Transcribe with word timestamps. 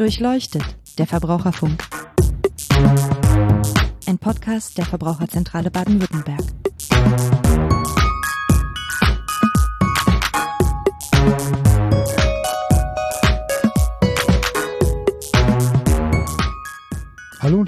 Durchleuchtet, 0.00 0.64
der 0.96 1.06
Verbraucherfunk. 1.06 1.86
Ein 4.06 4.16
Podcast 4.16 4.78
der 4.78 4.86
Verbraucherzentrale 4.86 5.70
Baden-Württemberg. 5.70 6.40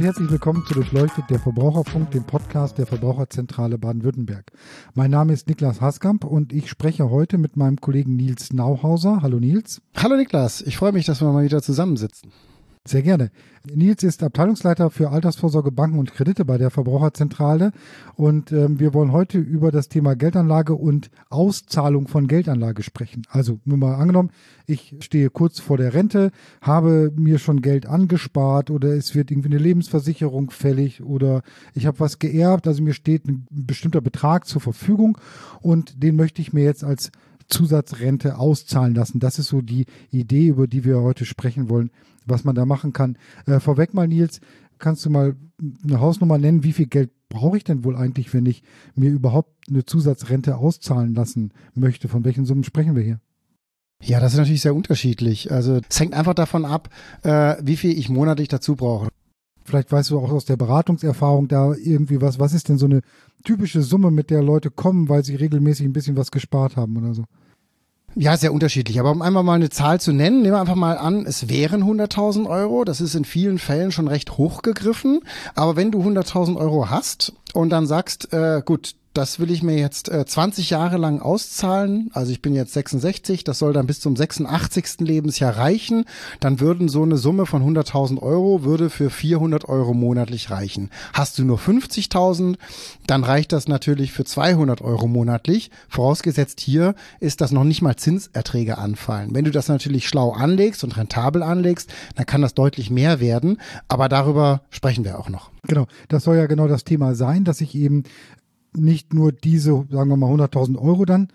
Herzlich 0.02 0.30
willkommen 0.32 0.64
zu 0.66 0.74
Durchleuchtet 0.74 1.30
der 1.30 1.38
Verbraucherfunk, 1.38 2.10
dem 2.10 2.24
Podcast 2.24 2.76
der 2.76 2.86
Verbraucherzentrale 2.86 3.78
Baden-Württemberg. 3.78 4.50
Mein 4.94 5.12
Name 5.12 5.32
ist 5.32 5.48
Niklas 5.48 5.80
Haskamp 5.80 6.24
und 6.24 6.52
ich 6.52 6.68
spreche 6.68 7.08
heute 7.08 7.38
mit 7.38 7.56
meinem 7.56 7.80
Kollegen 7.80 8.16
Nils 8.16 8.52
Nauhauser. 8.52 9.22
Hallo 9.22 9.38
Nils. 9.38 9.80
Hallo 9.96 10.16
Niklas, 10.16 10.60
ich 10.60 10.76
freue 10.76 10.90
mich, 10.90 11.06
dass 11.06 11.20
wir 11.20 11.30
mal 11.30 11.44
wieder 11.44 11.62
zusammensitzen. 11.62 12.32
Sehr 12.84 13.02
gerne. 13.02 13.30
Nils 13.72 14.02
ist 14.02 14.24
Abteilungsleiter 14.24 14.90
für 14.90 15.10
Altersvorsorge, 15.10 15.70
Banken 15.70 16.00
und 16.00 16.12
Kredite 16.12 16.44
bei 16.44 16.58
der 16.58 16.70
Verbraucherzentrale 16.70 17.70
und 18.16 18.50
ähm, 18.50 18.80
wir 18.80 18.92
wollen 18.92 19.12
heute 19.12 19.38
über 19.38 19.70
das 19.70 19.88
Thema 19.88 20.16
Geldanlage 20.16 20.74
und 20.74 21.08
Auszahlung 21.30 22.08
von 22.08 22.26
Geldanlage 22.26 22.82
sprechen. 22.82 23.22
Also 23.30 23.60
nur 23.64 23.78
mal 23.78 23.94
angenommen, 23.94 24.30
ich 24.66 24.96
stehe 24.98 25.30
kurz 25.30 25.60
vor 25.60 25.76
der 25.76 25.94
Rente, 25.94 26.32
habe 26.60 27.12
mir 27.14 27.38
schon 27.38 27.62
Geld 27.62 27.86
angespart 27.86 28.68
oder 28.68 28.88
es 28.88 29.14
wird 29.14 29.30
irgendwie 29.30 29.50
eine 29.50 29.62
Lebensversicherung 29.62 30.50
fällig 30.50 31.04
oder 31.04 31.42
ich 31.74 31.86
habe 31.86 32.00
was 32.00 32.18
geerbt, 32.18 32.66
also 32.66 32.82
mir 32.82 32.94
steht 32.94 33.28
ein 33.28 33.46
bestimmter 33.48 34.00
Betrag 34.00 34.48
zur 34.48 34.60
Verfügung 34.60 35.18
und 35.60 36.02
den 36.02 36.16
möchte 36.16 36.42
ich 36.42 36.52
mir 36.52 36.64
jetzt 36.64 36.82
als 36.82 37.12
Zusatzrente 37.52 38.38
auszahlen 38.38 38.94
lassen. 38.94 39.20
Das 39.20 39.38
ist 39.38 39.48
so 39.48 39.60
die 39.60 39.86
Idee, 40.10 40.48
über 40.48 40.66
die 40.66 40.84
wir 40.84 41.00
heute 41.00 41.24
sprechen 41.24 41.68
wollen, 41.68 41.90
was 42.26 42.44
man 42.44 42.54
da 42.54 42.64
machen 42.64 42.92
kann. 42.92 43.16
Äh, 43.46 43.60
vorweg 43.60 43.94
mal, 43.94 44.08
Nils, 44.08 44.40
kannst 44.78 45.04
du 45.04 45.10
mal 45.10 45.36
eine 45.84 46.00
Hausnummer 46.00 46.38
nennen? 46.38 46.64
Wie 46.64 46.72
viel 46.72 46.86
Geld 46.86 47.10
brauche 47.28 47.56
ich 47.56 47.64
denn 47.64 47.84
wohl 47.84 47.96
eigentlich, 47.96 48.32
wenn 48.34 48.46
ich 48.46 48.62
mir 48.94 49.10
überhaupt 49.10 49.52
eine 49.68 49.84
Zusatzrente 49.84 50.56
auszahlen 50.56 51.14
lassen 51.14 51.52
möchte? 51.74 52.08
Von 52.08 52.24
welchen 52.24 52.44
Summen 52.44 52.64
sprechen 52.64 52.96
wir 52.96 53.02
hier? 53.02 53.20
Ja, 54.02 54.18
das 54.18 54.32
ist 54.32 54.38
natürlich 54.38 54.62
sehr 54.62 54.74
unterschiedlich. 54.74 55.52
Also 55.52 55.80
es 55.88 56.00
hängt 56.00 56.14
einfach 56.14 56.34
davon 56.34 56.64
ab, 56.64 56.88
äh, 57.22 57.56
wie 57.62 57.76
viel 57.76 57.96
ich 57.96 58.08
monatlich 58.08 58.48
dazu 58.48 58.74
brauche. 58.74 59.08
Vielleicht 59.64 59.92
weißt 59.92 60.10
du 60.10 60.18
auch 60.18 60.32
aus 60.32 60.44
der 60.44 60.56
Beratungserfahrung 60.56 61.46
da 61.46 61.72
irgendwie 61.74 62.20
was. 62.20 62.40
Was 62.40 62.52
ist 62.52 62.68
denn 62.68 62.78
so 62.78 62.86
eine 62.86 63.02
typische 63.44 63.82
Summe, 63.82 64.10
mit 64.10 64.30
der 64.30 64.42
Leute 64.42 64.70
kommen, 64.70 65.08
weil 65.08 65.24
sie 65.24 65.36
regelmäßig 65.36 65.86
ein 65.86 65.92
bisschen 65.92 66.16
was 66.16 66.32
gespart 66.32 66.76
haben 66.76 66.96
oder 66.96 67.14
so? 67.14 67.24
Ja, 68.14 68.36
sehr 68.36 68.52
unterschiedlich. 68.52 69.00
Aber 69.00 69.10
um 69.10 69.22
einfach 69.22 69.42
mal 69.42 69.54
eine 69.54 69.70
Zahl 69.70 69.98
zu 69.98 70.12
nennen, 70.12 70.42
nehmen 70.42 70.54
wir 70.54 70.60
einfach 70.60 70.74
mal 70.74 70.98
an, 70.98 71.24
es 71.24 71.48
wären 71.48 71.82
100.000 71.82 72.46
Euro. 72.46 72.84
Das 72.84 73.00
ist 73.00 73.14
in 73.14 73.24
vielen 73.24 73.58
Fällen 73.58 73.90
schon 73.90 74.06
recht 74.06 74.36
hoch 74.36 74.60
gegriffen. 74.60 75.20
Aber 75.54 75.76
wenn 75.76 75.90
du 75.90 76.02
100.000 76.02 76.56
Euro 76.56 76.90
hast 76.90 77.32
und 77.54 77.70
dann 77.70 77.86
sagst, 77.86 78.32
äh, 78.32 78.62
gut, 78.64 78.94
das 79.14 79.38
will 79.38 79.50
ich 79.50 79.62
mir 79.62 79.76
jetzt 79.76 80.08
äh, 80.08 80.24
20 80.24 80.70
Jahre 80.70 80.96
lang 80.96 81.20
auszahlen. 81.20 82.10
Also 82.14 82.32
ich 82.32 82.40
bin 82.40 82.54
jetzt 82.54 82.72
66, 82.72 83.44
das 83.44 83.58
soll 83.58 83.72
dann 83.72 83.86
bis 83.86 84.00
zum 84.00 84.16
86. 84.16 85.00
Lebensjahr 85.00 85.56
reichen. 85.56 86.04
Dann 86.40 86.60
würden 86.60 86.88
so 86.88 87.02
eine 87.02 87.18
Summe 87.18 87.46
von 87.46 87.62
100.000 87.62 88.20
Euro 88.20 88.64
würde 88.64 88.90
für 88.90 89.10
400 89.10 89.68
Euro 89.68 89.92
monatlich 89.92 90.50
reichen. 90.50 90.90
Hast 91.12 91.38
du 91.38 91.44
nur 91.44 91.58
50.000, 91.58 92.56
dann 93.06 93.24
reicht 93.24 93.52
das 93.52 93.68
natürlich 93.68 94.12
für 94.12 94.24
200 94.24 94.80
Euro 94.80 95.06
monatlich. 95.08 95.70
Vorausgesetzt 95.88 96.60
hier 96.60 96.94
ist, 97.20 97.40
dass 97.40 97.52
noch 97.52 97.64
nicht 97.64 97.82
mal 97.82 97.96
Zinserträge 97.96 98.78
anfallen. 98.78 99.34
Wenn 99.34 99.44
du 99.44 99.50
das 99.50 99.68
natürlich 99.68 100.08
schlau 100.08 100.32
anlegst 100.32 100.84
und 100.84 100.96
rentabel 100.96 101.42
anlegst, 101.42 101.92
dann 102.16 102.26
kann 102.26 102.40
das 102.40 102.54
deutlich 102.54 102.90
mehr 102.90 103.20
werden. 103.20 103.58
Aber 103.88 104.08
darüber 104.08 104.62
sprechen 104.70 105.04
wir 105.04 105.18
auch 105.18 105.28
noch. 105.28 105.50
Genau, 105.68 105.86
das 106.08 106.24
soll 106.24 106.36
ja 106.36 106.46
genau 106.46 106.66
das 106.66 106.82
Thema 106.82 107.14
sein, 107.14 107.41
dass 107.44 107.60
ich 107.60 107.74
eben 107.74 108.04
nicht 108.74 109.12
nur 109.14 109.32
diese, 109.32 109.86
sagen 109.90 110.10
wir 110.10 110.16
mal, 110.16 110.30
100.000 110.32 110.78
Euro 110.78 111.04
dann 111.04 111.28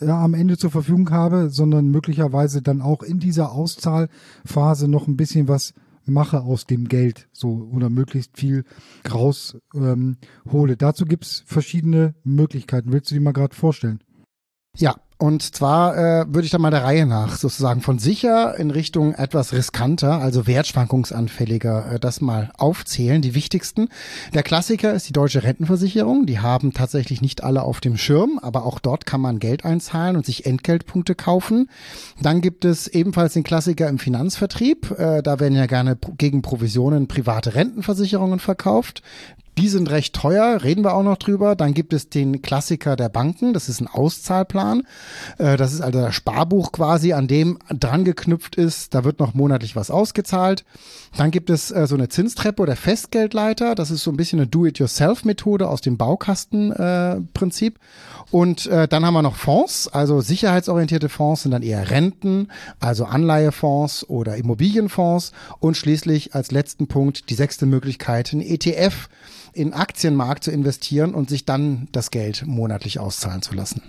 äh, 0.00 0.08
am 0.08 0.34
Ende 0.34 0.58
zur 0.58 0.70
Verfügung 0.70 1.10
habe, 1.10 1.50
sondern 1.50 1.88
möglicherweise 1.88 2.62
dann 2.62 2.82
auch 2.82 3.02
in 3.02 3.18
dieser 3.18 3.52
Auszahlphase 3.52 4.88
noch 4.88 5.06
ein 5.06 5.16
bisschen 5.16 5.48
was 5.48 5.74
mache 6.04 6.40
aus 6.40 6.66
dem 6.66 6.88
Geld 6.88 7.28
so 7.32 7.68
oder 7.72 7.88
möglichst 7.88 8.36
viel 8.36 8.64
raus 9.12 9.56
ähm, 9.74 10.16
hole. 10.50 10.76
Dazu 10.76 11.04
gibt's 11.04 11.44
verschiedene 11.46 12.14
Möglichkeiten. 12.24 12.92
Willst 12.92 13.10
du 13.10 13.14
die 13.14 13.20
mal 13.20 13.32
gerade 13.32 13.54
vorstellen? 13.54 14.00
Ja, 14.76 14.96
und 15.22 15.54
zwar 15.54 15.96
äh, 15.96 16.24
würde 16.34 16.46
ich 16.46 16.50
da 16.50 16.58
mal 16.58 16.72
der 16.72 16.82
Reihe 16.82 17.06
nach 17.06 17.36
sozusagen 17.36 17.80
von 17.80 18.00
sicher 18.00 18.58
in 18.58 18.72
Richtung 18.72 19.14
etwas 19.14 19.52
riskanter, 19.52 20.20
also 20.20 20.48
wertschwankungsanfälliger, 20.48 21.92
äh, 21.92 22.00
das 22.00 22.20
mal 22.20 22.50
aufzählen, 22.58 23.22
die 23.22 23.36
wichtigsten. 23.36 23.88
Der 24.34 24.42
Klassiker 24.42 24.92
ist 24.92 25.08
die 25.08 25.12
deutsche 25.12 25.44
Rentenversicherung. 25.44 26.26
Die 26.26 26.40
haben 26.40 26.72
tatsächlich 26.72 27.22
nicht 27.22 27.44
alle 27.44 27.62
auf 27.62 27.78
dem 27.78 27.96
Schirm, 27.96 28.40
aber 28.42 28.66
auch 28.66 28.80
dort 28.80 29.06
kann 29.06 29.20
man 29.20 29.38
Geld 29.38 29.64
einzahlen 29.64 30.16
und 30.16 30.26
sich 30.26 30.44
Entgeltpunkte 30.44 31.14
kaufen. 31.14 31.70
Dann 32.20 32.40
gibt 32.40 32.64
es 32.64 32.88
ebenfalls 32.88 33.34
den 33.34 33.44
Klassiker 33.44 33.88
im 33.88 34.00
Finanzvertrieb. 34.00 34.90
Äh, 34.98 35.22
da 35.22 35.38
werden 35.38 35.54
ja 35.54 35.66
gerne 35.66 35.96
gegen 36.18 36.42
Provisionen 36.42 37.06
private 37.06 37.54
Rentenversicherungen 37.54 38.40
verkauft. 38.40 39.04
Die 39.58 39.68
sind 39.68 39.90
recht 39.90 40.14
teuer, 40.14 40.62
reden 40.62 40.82
wir 40.82 40.94
auch 40.94 41.02
noch 41.02 41.18
drüber. 41.18 41.54
Dann 41.56 41.74
gibt 41.74 41.92
es 41.92 42.08
den 42.08 42.40
Klassiker 42.40 42.96
der 42.96 43.10
Banken, 43.10 43.52
das 43.52 43.68
ist 43.68 43.82
ein 43.82 43.86
Auszahlplan. 43.86 44.84
Äh, 45.36 45.58
das 45.58 45.74
ist 45.74 45.82
also 45.82 46.00
das 46.00 46.14
Sparbuch 46.14 46.72
quasi, 46.72 47.12
an 47.12 47.28
dem 47.28 47.58
dran 47.68 48.04
geknüpft 48.04 48.56
ist. 48.56 48.94
Da 48.94 49.04
wird 49.04 49.20
noch 49.20 49.34
monatlich 49.34 49.76
was 49.76 49.90
ausgezahlt. 49.90 50.64
Dann 51.18 51.30
gibt 51.30 51.50
es 51.50 51.70
äh, 51.70 51.86
so 51.86 51.96
eine 51.96 52.08
Zinstreppe 52.08 52.62
oder 52.62 52.76
Festgeldleiter. 52.76 53.74
Das 53.74 53.90
ist 53.90 54.04
so 54.04 54.10
ein 54.10 54.16
bisschen 54.16 54.40
eine 54.40 54.46
Do-it-yourself-Methode 54.46 55.68
aus 55.68 55.82
dem 55.82 55.98
Baukastenprinzip. 55.98 57.78
Und 58.30 58.66
äh, 58.68 58.88
dann 58.88 59.04
haben 59.04 59.12
wir 59.12 59.20
noch 59.20 59.36
Fonds, 59.36 59.88
also 59.88 60.22
sicherheitsorientierte 60.22 61.10
Fonds 61.10 61.42
sind 61.42 61.50
dann 61.50 61.62
eher 61.62 61.90
Renten, 61.90 62.48
also 62.80 63.04
Anleihefonds 63.04 64.08
oder 64.08 64.36
Immobilienfonds. 64.36 65.32
Und 65.60 65.76
schließlich 65.76 66.34
als 66.34 66.50
letzten 66.50 66.86
Punkt 66.86 67.28
die 67.28 67.34
sechste 67.34 67.66
Möglichkeit, 67.66 68.32
ein 68.32 68.40
ETF 68.40 69.10
in 69.52 69.72
Aktienmarkt 69.72 70.44
zu 70.44 70.50
investieren 70.50 71.14
und 71.14 71.28
sich 71.28 71.44
dann 71.44 71.88
das 71.92 72.10
Geld 72.10 72.44
monatlich 72.46 72.98
auszahlen 72.98 73.42
zu 73.42 73.54
lassen. 73.54 73.82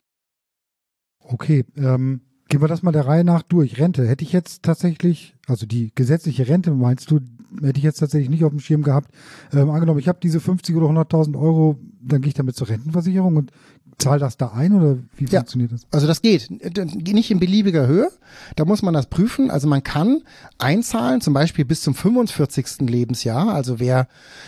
Okay, 1.20 1.66
ähm, 1.78 2.22
gehen 2.50 2.62
wir 2.62 2.68
das 2.68 2.84
mal 2.84 2.92
der 2.92 3.08
Reihe 3.08 3.24
nach 3.24 3.42
durch. 3.42 3.80
Rente, 3.80 4.08
hätte 4.08 4.24
ich 4.24 4.34
jetzt 4.34 4.64
tatsächlich, 4.64 5.36
also 5.48 5.66
die 5.66 5.92
gesetzliche 5.96 6.48
Rente 6.48 6.72
meinst 6.72 7.10
du, 7.10 7.20
hätte 7.62 7.78
ich 7.78 7.84
jetzt 7.84 8.00
tatsächlich 8.00 8.30
nicht 8.30 8.44
auf 8.44 8.52
dem 8.52 8.60
Schirm 8.60 8.84
gehabt. 8.84 9.12
Ähm, 9.54 9.70
angenommen, 9.70 10.00
ich 10.00 10.08
habe 10.08 10.20
diese 10.22 10.40
50 10.40 10.76
oder 10.76 10.88
100.000 10.88 11.40
Euro, 11.40 11.80
dann 12.02 12.22
gehe 12.22 12.30
ich 12.30 12.34
damit 12.34 12.56
zur 12.56 12.70
Rentenversicherung 12.70 13.38
und 13.38 13.52
zahl 13.98 14.20
das 14.20 14.38
da 14.38 14.52
ein 14.54 14.74
oder 14.74 14.98
wie 15.18 15.26
ja, 15.26 15.40
funktioniert 15.40 15.72
das? 15.72 15.82
Also 15.92 16.08
das 16.08 16.22
geht. 16.22 16.50
Nicht 16.50 17.32
in 17.32 17.40
beliebiger 17.40 17.88
Höhe. 17.88 18.10
Da 18.56 18.66
muss 18.66 18.82
man 18.82 18.94
das 18.94 19.08
prüfen. 19.08 19.52
Also 19.52 19.68
man 19.68 19.84
kann 19.84 20.22
einzahlen, 20.58 21.22
zum 21.22 21.34
Beispiel 21.34 21.66
bis 21.66 21.82
zum 21.82 21.96
45. 21.96 22.90
Lebensjahr. 22.90 23.54
Also 23.54 23.80
wer 23.80 24.08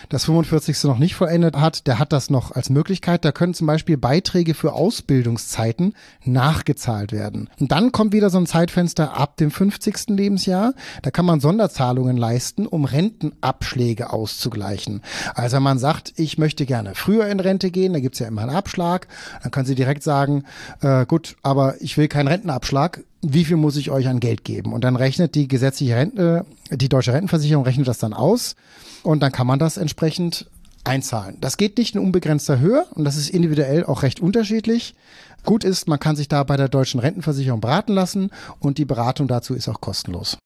das 0.10 0.26
45. 0.26 0.84
noch 0.86 0.98
nicht 0.98 1.16
vollendet 1.16 1.58
hat, 1.58 1.88
der 1.88 2.00
hat 2.00 2.14
das 2.14 2.30
noch 2.30 2.52
als 2.52 2.70
Möglichkeit. 2.70 3.26
Da 3.26 3.32
können 3.32 3.54
zum 3.54 3.68
Beispiel 3.68 3.98
Beiträge 3.98 4.54
für 4.54 4.74
Ausbildungszeiten 4.74 5.94
nachgezahlt 6.24 7.12
werden. 7.12 7.50
Und 7.60 7.72
dann 7.72 7.92
kommt 7.92 8.14
wieder 8.14 8.30
so 8.30 8.38
ein 8.38 8.48
Zeitfenster 8.48 9.16
ab 9.16 9.38
dem 9.38 9.52
50. 9.52 10.10
Lebensjahr. 10.10 10.74
Da 11.02 11.12
kann 11.12 11.26
man 11.26 11.40
Sonderzahlungen 11.40 12.18
leisten, 12.18 12.68
um 12.68 12.86
Rentenabschläge 12.86 14.12
auszugleichen. 14.12 15.02
Also 15.34 15.58
wenn 15.58 15.64
man 15.64 15.80
sagt, 15.80 16.14
ich 16.18 16.38
möchte 16.38 16.66
gerne 16.66 16.96
früher 16.96 17.28
in 17.28 17.40
Rente 17.40 17.72
gehen, 17.72 17.94
da 17.94 18.00
gibt's 18.00 18.20
ja 18.20 18.28
immer 18.28 18.42
einen 18.42 18.56
Abschlag 18.56 19.08
dann 19.46 19.52
kann 19.52 19.66
sie 19.66 19.76
direkt 19.76 20.02
sagen, 20.02 20.44
äh, 20.82 21.06
gut, 21.06 21.36
aber 21.44 21.80
ich 21.80 21.98
will 21.98 22.08
keinen 22.08 22.28
Rentenabschlag. 22.28 23.04
Wie 23.22 23.46
viel 23.46 23.58
muss 23.58 23.78
ich 23.78 23.92
euch 23.92 24.08
an 24.08 24.20
Geld 24.20 24.44
geben? 24.44 24.74
Und 24.74 24.84
dann 24.84 24.96
rechnet 24.96 25.36
die 25.36 25.48
gesetzliche 25.48 25.96
Rente, 25.96 26.48
die 26.72 26.90
deutsche 26.90 27.14
Rentenversicherung 27.14 27.64
rechnet 27.64 27.88
das 27.88 28.00
dann 28.00 28.16
aus 28.16 28.56
und 29.04 29.22
dann 29.22 29.32
kann 29.32 29.46
man 29.46 29.60
das 29.60 29.78
entsprechend 29.78 30.50
einzahlen. 30.84 31.38
Das 31.42 31.58
geht 31.58 31.78
nicht 31.78 31.94
in 31.94 32.02
unbegrenzter 32.02 32.60
Höhe 32.60 32.88
und 32.96 33.04
das 33.06 33.18
ist 33.18 33.30
individuell 33.30 33.86
auch 33.86 34.02
recht 34.02 34.20
unterschiedlich. 34.20 34.96
Gut 35.44 35.64
ist, 35.64 35.88
man 35.88 36.00
kann 36.00 36.16
sich 36.16 36.28
da 36.28 36.44
bei 36.44 36.58
der 36.58 36.68
deutschen 36.70 37.00
Rentenversicherung 37.00 37.62
beraten 37.62 37.94
lassen 37.94 38.32
und 38.60 38.80
die 38.80 38.86
Beratung 38.86 39.28
dazu 39.28 39.54
ist 39.54 39.70
auch 39.70 39.80
kostenlos. 39.80 40.40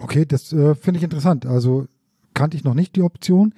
Okay, 0.00 0.26
das 0.26 0.52
äh, 0.52 0.74
finde 0.74 0.98
ich 0.98 1.04
interessant. 1.04 1.46
Also 1.46 1.86
kannte 2.34 2.56
ich 2.56 2.64
noch 2.64 2.74
nicht 2.74 2.96
die 2.96 3.02
Option 3.02 3.54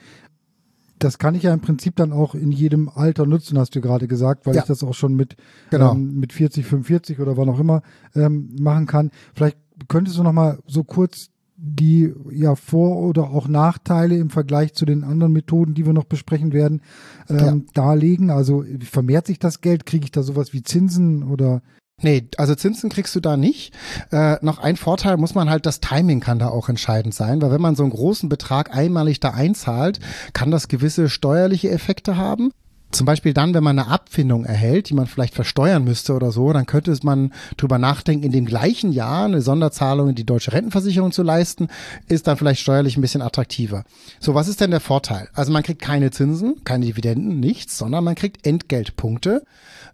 das 1.01 1.19
kann 1.19 1.35
ich 1.35 1.43
ja 1.43 1.53
im 1.53 1.61
Prinzip 1.61 1.97
dann 1.97 2.13
auch 2.13 2.35
in 2.35 2.53
jedem 2.53 2.89
Alter 2.89 3.27
nutzen, 3.27 3.59
hast 3.59 3.75
du 3.75 3.81
gerade 3.81 4.07
gesagt, 4.07 4.47
weil 4.47 4.55
ja. 4.55 4.61
ich 4.61 4.67
das 4.67 4.85
auch 4.85 4.95
schon 4.95 5.15
mit, 5.15 5.37
genau. 5.71 5.93
ähm, 5.93 6.21
mit 6.21 6.33
40, 6.33 6.65
45 6.65 7.19
oder 7.21 7.37
wann 7.37 7.49
auch 7.49 7.59
immer 7.59 7.83
ähm, 8.15 8.55
machen 8.61 8.87
kann. 8.87 9.11
Vielleicht 9.35 9.57
könntest 9.89 10.19
du 10.19 10.23
noch 10.23 10.33
mal 10.33 10.59
so 10.67 10.85
kurz 10.85 11.31
die 11.63 12.15
ja 12.31 12.55
Vor- 12.55 12.97
oder 12.97 13.25
auch 13.25 13.47
Nachteile 13.47 14.17
im 14.17 14.31
Vergleich 14.31 14.73
zu 14.73 14.87
den 14.87 15.05
anderen 15.05 15.35
Methoden, 15.35 15.75
die 15.75 15.85
wir 15.85 15.93
noch 15.93 16.05
besprechen 16.05 16.55
werden, 16.55 16.81
ähm, 17.29 17.37
ja. 17.39 17.57
darlegen. 17.75 18.31
Also 18.31 18.65
vermehrt 18.81 19.27
sich 19.27 19.39
das 19.39 19.61
Geld? 19.61 19.85
Kriege 19.85 20.05
ich 20.05 20.11
da 20.11 20.23
sowas 20.23 20.55
wie 20.55 20.63
Zinsen 20.63 21.23
oder? 21.23 21.61
Nee, 22.03 22.29
also 22.37 22.55
Zinsen 22.55 22.91
kriegst 22.91 23.15
du 23.15 23.21
da 23.21 23.37
nicht. 23.37 23.75
Äh, 24.11 24.37
noch 24.43 24.59
ein 24.59 24.77
Vorteil 24.77 25.17
muss 25.17 25.35
man 25.35 25.51
halt, 25.51 25.67
das 25.67 25.81
Timing 25.81 26.21
kann 26.21 26.39
da 26.39 26.49
auch 26.49 26.69
entscheidend 26.69 27.15
sein, 27.15 27.43
weil 27.43 27.51
wenn 27.51 27.61
man 27.61 27.77
so 27.77 27.83
einen 27.83 27.93
großen 27.93 28.29
Betrag 28.29 28.75
einmalig 28.75 29.21
da 29.21 29.31
einzahlt, 29.31 30.01
kann 30.33 30.51
das 30.51 30.69
gewisse 30.69 31.09
steuerliche 31.09 31.71
Effekte 31.71 32.17
haben. 32.17 32.53
Zum 32.93 33.07
Beispiel 33.07 33.33
dann, 33.33 33.55
wenn 33.55 33.63
man 33.63 33.79
eine 33.79 33.89
Abfindung 33.89 34.45
erhält, 34.45 34.91
die 34.91 34.95
man 34.95 35.07
vielleicht 35.07 35.35
versteuern 35.35 35.85
müsste 35.85 36.13
oder 36.13 36.33
so, 36.33 36.53
dann 36.53 36.67
könnte 36.67 36.97
man 37.03 37.33
drüber 37.57 37.79
nachdenken, 37.79 38.25
in 38.25 38.33
dem 38.33 38.47
gleichen 38.47 38.91
Jahr 38.91 39.27
eine 39.27 39.43
Sonderzahlung 39.43 40.09
in 40.09 40.15
die 40.17 40.27
deutsche 40.27 40.53
Rentenversicherung 40.53 41.13
zu 41.13 41.23
leisten, 41.23 41.69
ist 42.09 42.27
dann 42.27 42.37
vielleicht 42.37 42.61
steuerlich 42.61 42.97
ein 42.97 43.01
bisschen 43.01 43.23
attraktiver. 43.23 43.85
So, 44.19 44.35
was 44.35 44.49
ist 44.49 44.61
denn 44.61 44.73
der 44.73 44.81
Vorteil? 44.81 45.29
Also 45.35 45.53
man 45.53 45.63
kriegt 45.63 45.81
keine 45.81 46.11
Zinsen, 46.11 46.65
keine 46.65 46.87
Dividenden, 46.87 47.39
nichts, 47.39 47.79
sondern 47.79 48.03
man 48.03 48.17
kriegt 48.17 48.45
Entgeltpunkte. 48.45 49.45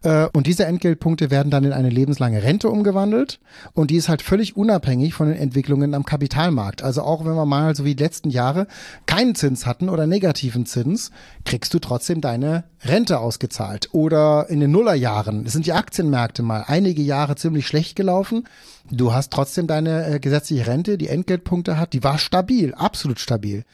Äh, 0.02 0.28
und 0.32 0.46
diese 0.46 0.64
Entgeltpunkte 0.64 1.30
werden 1.30 1.50
dann 1.50 1.64
in 1.64 1.72
eine 1.72 1.90
lebenslange 1.90 2.42
Rente 2.42 2.68
umgewandelt 2.68 3.40
und 3.74 3.90
die 3.90 3.96
ist 3.96 4.08
halt 4.08 4.22
völlig 4.22 4.56
unabhängig 4.56 5.14
von 5.14 5.28
den 5.28 5.36
Entwicklungen 5.36 5.94
am 5.94 6.04
Kapitalmarkt. 6.04 6.82
Also 6.82 7.02
auch 7.02 7.24
wenn 7.24 7.34
wir 7.34 7.46
mal 7.46 7.74
so 7.74 7.84
wie 7.84 7.94
die 7.94 8.02
letzten 8.02 8.30
Jahre 8.30 8.66
keinen 9.06 9.34
Zins 9.34 9.66
hatten 9.66 9.88
oder 9.88 10.06
negativen 10.06 10.64
Zins, 10.64 11.10
kriegst 11.44 11.74
du 11.74 11.78
trotzdem 11.78 12.20
deine 12.20 12.64
Rente 12.88 13.18
ausgezahlt. 13.18 13.88
Oder 13.92 14.46
in 14.48 14.60
den 14.60 14.70
Nullerjahren 14.70 15.46
sind 15.46 15.66
die 15.66 15.72
Aktienmärkte 15.72 16.42
mal 16.42 16.64
einige 16.66 17.02
Jahre 17.02 17.36
ziemlich 17.36 17.66
schlecht 17.66 17.96
gelaufen. 17.96 18.44
Du 18.90 19.12
hast 19.12 19.32
trotzdem 19.32 19.66
deine 19.66 20.06
äh, 20.06 20.20
gesetzliche 20.20 20.66
Rente, 20.66 20.98
die 20.98 21.08
Entgeltpunkte 21.08 21.78
hat, 21.78 21.92
die 21.92 22.04
war 22.04 22.18
stabil, 22.18 22.74
absolut 22.74 23.18
stabil. 23.20 23.64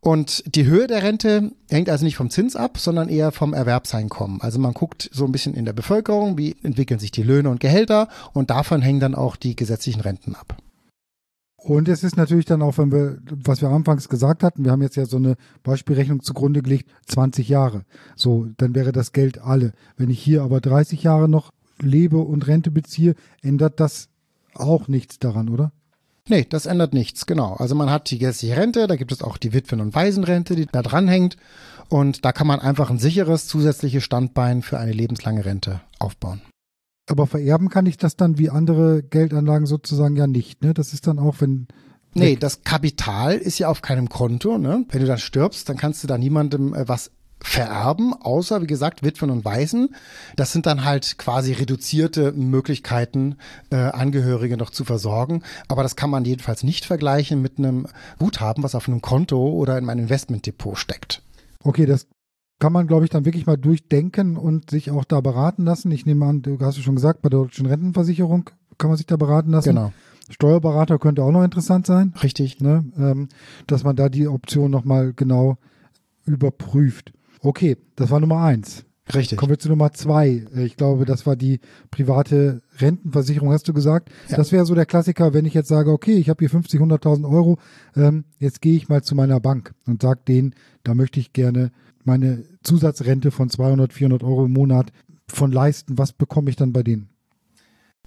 Und 0.00 0.42
die 0.54 0.64
Höhe 0.64 0.86
der 0.86 1.02
Rente 1.02 1.52
hängt 1.68 1.90
also 1.90 2.04
nicht 2.04 2.16
vom 2.16 2.30
Zins 2.30 2.56
ab, 2.56 2.78
sondern 2.78 3.10
eher 3.10 3.32
vom 3.32 3.52
Erwerbseinkommen. 3.52 4.40
Also 4.40 4.58
man 4.58 4.72
guckt 4.72 5.10
so 5.12 5.26
ein 5.26 5.32
bisschen 5.32 5.54
in 5.54 5.66
der 5.66 5.74
Bevölkerung, 5.74 6.38
wie 6.38 6.56
entwickeln 6.62 6.98
sich 6.98 7.10
die 7.10 7.22
Löhne 7.22 7.50
und 7.50 7.60
Gehälter 7.60 8.08
und 8.32 8.48
davon 8.48 8.80
hängen 8.80 9.00
dann 9.00 9.14
auch 9.14 9.36
die 9.36 9.56
gesetzlichen 9.56 10.00
Renten 10.00 10.34
ab. 10.34 10.56
Und 11.62 11.88
es 11.88 12.04
ist 12.04 12.16
natürlich 12.16 12.46
dann 12.46 12.62
auch, 12.62 12.78
wenn 12.78 12.90
wir, 12.90 13.18
was 13.44 13.60
wir 13.60 13.68
anfangs 13.68 14.08
gesagt 14.08 14.42
hatten, 14.42 14.64
wir 14.64 14.72
haben 14.72 14.82
jetzt 14.82 14.96
ja 14.96 15.04
so 15.04 15.18
eine 15.18 15.36
Beispielrechnung 15.62 16.22
zugrunde 16.22 16.62
gelegt, 16.62 16.90
20 17.06 17.48
Jahre. 17.48 17.84
So, 18.16 18.46
dann 18.56 18.74
wäre 18.74 18.92
das 18.92 19.12
Geld 19.12 19.38
alle. 19.38 19.72
Wenn 19.96 20.10
ich 20.10 20.22
hier 20.22 20.42
aber 20.42 20.60
30 20.60 21.02
Jahre 21.02 21.28
noch 21.28 21.52
lebe 21.80 22.18
und 22.18 22.46
Rente 22.46 22.70
beziehe, 22.70 23.14
ändert 23.42 23.78
das 23.78 24.08
auch 24.54 24.88
nichts 24.88 25.18
daran, 25.18 25.50
oder? 25.50 25.72
Nee, 26.28 26.46
das 26.48 26.66
ändert 26.66 26.94
nichts, 26.94 27.26
genau. 27.26 27.54
Also 27.54 27.74
man 27.74 27.90
hat 27.90 28.10
die 28.10 28.18
gesetzliche 28.18 28.56
Rente, 28.56 28.86
da 28.86 28.96
gibt 28.96 29.12
es 29.12 29.22
auch 29.22 29.36
die 29.36 29.52
Witwen- 29.52 29.80
und 29.80 29.94
Waisenrente, 29.94 30.54
die 30.54 30.66
da 30.66 30.82
dranhängt. 30.82 31.36
Und 31.88 32.24
da 32.24 32.32
kann 32.32 32.46
man 32.46 32.60
einfach 32.60 32.88
ein 32.88 32.98
sicheres 32.98 33.48
zusätzliches 33.48 34.04
Standbein 34.04 34.62
für 34.62 34.78
eine 34.78 34.92
lebenslange 34.92 35.44
Rente 35.44 35.80
aufbauen. 35.98 36.40
Aber 37.10 37.26
vererben 37.26 37.68
kann 37.68 37.86
ich 37.86 37.96
das 37.96 38.16
dann 38.16 38.38
wie 38.38 38.50
andere 38.50 39.02
Geldanlagen 39.02 39.66
sozusagen 39.66 40.14
ja 40.14 40.28
nicht, 40.28 40.62
ne? 40.62 40.74
Das 40.74 40.92
ist 40.92 41.08
dann 41.08 41.18
auch, 41.18 41.36
wenn. 41.40 41.66
Nee, 42.14 42.36
das 42.36 42.62
Kapital 42.62 43.36
ist 43.36 43.58
ja 43.58 43.68
auf 43.68 43.82
keinem 43.82 44.08
Konto, 44.08 44.58
ne? 44.58 44.84
Wenn 44.88 45.00
du 45.00 45.06
dann 45.06 45.18
stirbst, 45.18 45.68
dann 45.68 45.76
kannst 45.76 46.02
du 46.02 46.06
da 46.06 46.18
niemandem 46.18 46.72
äh, 46.72 46.88
was 46.88 47.10
vererben, 47.42 48.12
außer, 48.12 48.62
wie 48.62 48.66
gesagt, 48.66 49.02
Witwen 49.02 49.30
und 49.30 49.44
Waisen. 49.44 49.94
Das 50.36 50.52
sind 50.52 50.66
dann 50.66 50.84
halt 50.84 51.18
quasi 51.18 51.52
reduzierte 51.52 52.32
Möglichkeiten, 52.32 53.36
äh, 53.70 53.76
Angehörige 53.76 54.56
noch 54.56 54.70
zu 54.70 54.84
versorgen. 54.84 55.42
Aber 55.66 55.82
das 55.82 55.96
kann 55.96 56.10
man 56.10 56.24
jedenfalls 56.24 56.62
nicht 56.62 56.84
vergleichen 56.84 57.42
mit 57.42 57.58
einem 57.58 57.86
Guthaben, 58.18 58.62
was 58.62 58.74
auf 58.74 58.88
einem 58.88 59.00
Konto 59.00 59.50
oder 59.50 59.78
in 59.78 59.84
meinem 59.84 60.00
Investmentdepot 60.00 60.78
steckt. 60.78 61.22
Okay, 61.64 61.86
das 61.86 62.06
kann 62.60 62.72
man, 62.72 62.86
glaube 62.86 63.04
ich, 63.04 63.10
dann 63.10 63.24
wirklich 63.24 63.46
mal 63.46 63.56
durchdenken 63.56 64.36
und 64.36 64.70
sich 64.70 64.90
auch 64.90 65.04
da 65.04 65.20
beraten 65.20 65.64
lassen. 65.64 65.90
Ich 65.90 66.06
nehme 66.06 66.26
an, 66.26 66.42
du 66.42 66.58
hast 66.60 66.76
es 66.76 66.84
schon 66.84 66.94
gesagt, 66.94 67.22
bei 67.22 67.28
der 67.28 67.40
deutschen 67.40 67.66
Rentenversicherung 67.66 68.48
kann 68.78 68.90
man 68.90 68.96
sich 68.96 69.06
da 69.06 69.16
beraten 69.16 69.50
lassen. 69.50 69.70
Genau. 69.70 69.92
Steuerberater 70.28 70.98
könnte 70.98 71.24
auch 71.24 71.32
noch 71.32 71.42
interessant 71.42 71.86
sein. 71.86 72.14
Richtig. 72.22 72.60
Ne? 72.60 72.84
Ähm, 72.96 73.28
dass 73.66 73.82
man 73.82 73.96
da 73.96 74.08
die 74.08 74.28
Option 74.28 74.70
nochmal 74.70 75.12
genau 75.14 75.56
überprüft. 76.24 77.12
Okay, 77.40 77.76
das 77.96 78.10
war 78.10 78.20
Nummer 78.20 78.42
eins. 78.42 78.84
Richtig. 79.12 79.38
Kommen 79.38 79.50
wir 79.50 79.58
zu 79.58 79.68
Nummer 79.68 79.92
zwei. 79.92 80.46
Ich 80.54 80.76
glaube, 80.76 81.04
das 81.04 81.26
war 81.26 81.34
die 81.34 81.60
private 81.90 82.62
Rentenversicherung, 82.78 83.50
hast 83.50 83.66
du 83.66 83.72
gesagt. 83.72 84.10
Ja. 84.28 84.36
Das 84.36 84.52
wäre 84.52 84.66
so 84.66 84.74
der 84.74 84.86
Klassiker, 84.86 85.34
wenn 85.34 85.46
ich 85.46 85.54
jetzt 85.54 85.68
sage, 85.68 85.90
okay, 85.90 86.14
ich 86.14 86.28
habe 86.28 86.38
hier 86.40 86.50
50, 86.50 86.80
100.000 86.80 87.28
Euro, 87.28 87.58
ähm, 87.96 88.24
jetzt 88.38 88.60
gehe 88.60 88.76
ich 88.76 88.88
mal 88.88 89.02
zu 89.02 89.16
meiner 89.16 89.40
Bank 89.40 89.74
und 89.86 90.02
sage 90.02 90.20
denen, 90.28 90.54
da 90.84 90.94
möchte 90.94 91.18
ich 91.18 91.32
gerne 91.32 91.72
meine 92.04 92.44
Zusatzrente 92.62 93.30
von 93.30 93.50
200, 93.50 93.92
400 93.92 94.24
Euro 94.24 94.46
im 94.46 94.52
Monat 94.52 94.92
von 95.28 95.52
leisten. 95.52 95.98
Was 95.98 96.12
bekomme 96.12 96.50
ich 96.50 96.56
dann 96.56 96.72
bei 96.72 96.82
denen? 96.82 97.09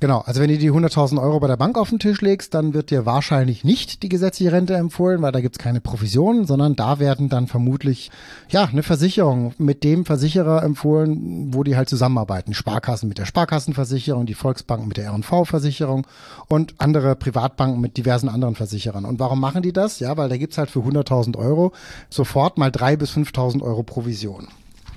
Genau, 0.04 0.20
also 0.26 0.42
wenn 0.42 0.50
du 0.50 0.58
die 0.58 0.70
100.000 0.70 1.18
Euro 1.18 1.40
bei 1.40 1.48
der 1.48 1.56
Bank 1.56 1.78
auf 1.78 1.90
den 1.90 1.98
Tisch 1.98 2.20
legst, 2.20 2.54
dann 2.54 2.74
wird 2.74 2.92
dir 2.92 3.06
wahrscheinlich 3.06 3.64
nicht 3.64 4.04
die 4.04 4.10
gesetzliche 4.10 4.52
Rente 4.52 4.74
empfohlen, 4.74 5.22
weil 5.22 5.32
da 5.32 5.40
gibt's 5.40 5.60
keine 5.60 5.80
Provisionen, 5.80 6.46
sondern 6.46 6.76
da 6.76 7.00
werden 7.00 7.30
dann 7.30 7.48
vermutlich 7.48 8.12
ja 8.50 8.66
eine 8.66 8.84
Versicherung 8.84 9.54
mit 9.60 9.86
dem 9.86 10.04
Versicherer 10.04 10.62
empfohlen, 10.62 11.54
wo 11.54 11.64
die 11.64 11.78
halt 11.78 11.88
zusammenarbeiten. 11.88 12.54
Sparkassen 12.54 13.08
mit 13.08 13.18
der 13.18 13.26
Sparkassenversicherung, 13.26 14.26
die 14.26 14.34
Volksbanken 14.34 14.90
mit 14.90 14.98
der 14.98 15.06
R&V-Versicherung 15.06 16.06
und 16.50 16.76
andere 16.80 17.16
Privatbanken 17.16 17.80
mit 17.80 17.96
diversen 17.96 18.28
anderen 18.28 18.56
Versicherern. 18.56 19.06
Und 19.06 19.22
warum 19.22 19.40
machen 19.40 19.62
die 19.62 19.72
das? 19.72 20.02
Ja, 20.02 20.18
weil 20.18 20.28
da 20.28 20.36
gibt's 20.36 20.58
halt 20.58 20.70
für 20.70 20.80
100.000 20.80 21.38
Euro 21.38 21.72
sofort 22.10 22.58
mal 22.58 22.72
3.000 22.72 22.98
bis 22.98 23.12
5.000 23.12 23.62
Euro 23.62 23.84
Provision. 23.84 24.50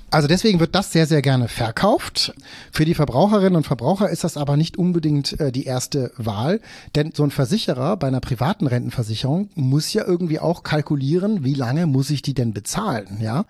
Also 0.09 0.29
deswegen 0.29 0.61
wird 0.61 0.73
das 0.73 0.93
sehr, 0.93 1.05
sehr 1.05 1.21
gerne 1.21 1.49
verkauft. 1.49 2.33
Für 2.71 2.85
die 2.85 2.93
Verbraucherinnen 2.93 3.57
und 3.57 3.67
Verbraucher 3.67 4.09
ist 4.09 4.23
das 4.23 4.37
aber 4.37 4.55
nicht 4.55 4.77
unbedingt 4.77 5.37
äh, 5.39 5.51
die 5.51 5.65
erste 5.65 6.11
Wahl, 6.15 6.61
denn 6.95 7.11
so 7.13 7.23
ein 7.23 7.31
Versicherer 7.31 7.97
bei 7.97 8.07
einer 8.07 8.21
privaten 8.21 8.67
Rentenversicherung 8.67 9.49
muss 9.55 9.91
ja 9.91 10.05
irgendwie 10.05 10.39
auch 10.39 10.63
kalkulieren, 10.63 11.43
wie 11.43 11.55
lange 11.55 11.87
muss 11.87 12.09
ich 12.09 12.21
die 12.21 12.33
denn 12.33 12.53
bezahlen, 12.53 13.19
ja? 13.21 13.45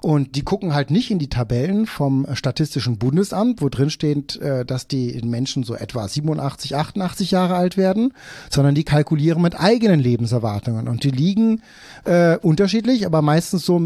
Und 0.00 0.36
die 0.36 0.42
gucken 0.42 0.74
halt 0.74 0.90
nicht 0.90 1.10
in 1.10 1.18
die 1.18 1.28
Tabellen 1.28 1.86
vom 1.86 2.26
Statistischen 2.32 2.98
Bundesamt, 2.98 3.60
wo 3.60 3.68
drin 3.68 3.90
steht, 3.90 4.36
äh, 4.36 4.64
dass 4.64 4.86
die 4.86 5.20
Menschen 5.24 5.64
so 5.64 5.74
etwa 5.74 6.06
87, 6.06 6.76
88 6.76 7.30
Jahre 7.30 7.56
alt 7.56 7.76
werden, 7.76 8.12
sondern 8.50 8.74
die 8.74 8.84
kalkulieren 8.84 9.42
mit 9.42 9.58
eigenen 9.58 10.00
Lebenserwartungen. 10.00 10.88
Und 10.88 11.04
die 11.04 11.10
liegen 11.10 11.62
äh, 12.04 12.36
unterschiedlich, 12.38 13.06
aber 13.06 13.22
meistens 13.22 13.64
so 13.64 13.80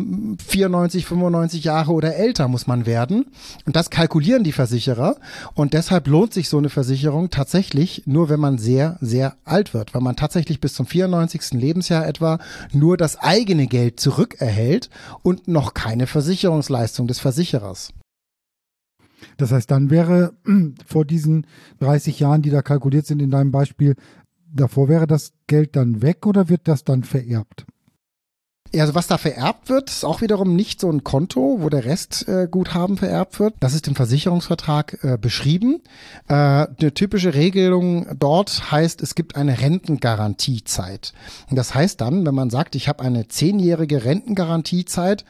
94, 0.46 1.06
95 1.06 1.64
Jahre 1.64 1.92
oder 1.92 2.16
älter 2.16 2.48
muss 2.48 2.66
man 2.66 2.86
werden. 2.86 3.26
Und 3.66 3.76
das 3.76 3.90
kalkulieren 3.90 4.44
die 4.44 4.52
Versicherer. 4.52 5.16
Und 5.54 5.74
deshalb 5.74 6.06
lohnt 6.06 6.34
sich 6.34 6.48
so 6.48 6.58
eine 6.58 6.68
Versicherung 6.68 7.30
tatsächlich 7.30 8.02
nur, 8.06 8.28
wenn 8.28 8.40
man 8.40 8.58
sehr, 8.58 8.98
sehr 9.00 9.36
alt 9.44 9.74
wird, 9.74 9.94
weil 9.94 10.02
man 10.02 10.16
tatsächlich 10.16 10.60
bis 10.60 10.74
zum 10.74 10.86
94. 10.86 11.52
Lebensjahr 11.52 12.06
etwa 12.06 12.38
nur 12.72 12.96
das 12.96 13.18
eigene 13.18 13.66
Geld 13.66 14.00
zurückerhält 14.00 14.90
und 15.22 15.48
noch 15.48 15.74
keine 15.74 16.01
Versicherungsleistung 16.06 17.06
des 17.06 17.18
Versicherers. 17.18 17.92
Das 19.36 19.52
heißt, 19.52 19.70
dann 19.70 19.90
wäre 19.90 20.34
vor 20.86 21.04
diesen 21.04 21.46
30 21.80 22.20
Jahren, 22.20 22.42
die 22.42 22.50
da 22.50 22.62
kalkuliert 22.62 23.06
sind 23.06 23.20
in 23.20 23.30
deinem 23.30 23.52
Beispiel, 23.52 23.94
davor 24.52 24.88
wäre 24.88 25.06
das 25.06 25.32
Geld 25.46 25.76
dann 25.76 26.02
weg 26.02 26.26
oder 26.26 26.48
wird 26.48 26.68
das 26.68 26.84
dann 26.84 27.04
vererbt? 27.04 27.66
Ja, 28.74 28.84
also 28.84 28.94
was 28.94 29.06
da 29.06 29.18
vererbt 29.18 29.68
wird, 29.68 29.90
ist 29.90 30.02
auch 30.02 30.22
wiederum 30.22 30.56
nicht 30.56 30.80
so 30.80 30.90
ein 30.90 31.04
Konto, 31.04 31.58
wo 31.60 31.68
der 31.68 31.84
Restguthaben 31.84 32.96
äh, 32.96 33.00
vererbt 33.00 33.38
wird. 33.38 33.54
Das 33.60 33.74
ist 33.74 33.86
im 33.86 33.94
Versicherungsvertrag 33.94 34.98
äh, 35.04 35.18
beschrieben. 35.20 35.82
Äh, 36.26 36.32
eine 36.32 36.94
typische 36.94 37.34
Regelung 37.34 38.06
dort 38.18 38.72
heißt, 38.72 39.02
es 39.02 39.14
gibt 39.14 39.36
eine 39.36 39.60
Rentengarantiezeit. 39.60 41.12
Und 41.50 41.56
das 41.56 41.74
heißt 41.74 42.00
dann, 42.00 42.24
wenn 42.24 42.34
man 42.34 42.48
sagt, 42.48 42.74
ich 42.74 42.88
habe 42.88 43.04
eine 43.04 43.28
zehnjährige 43.28 44.06
Rentengarantiezeit, 44.06 45.26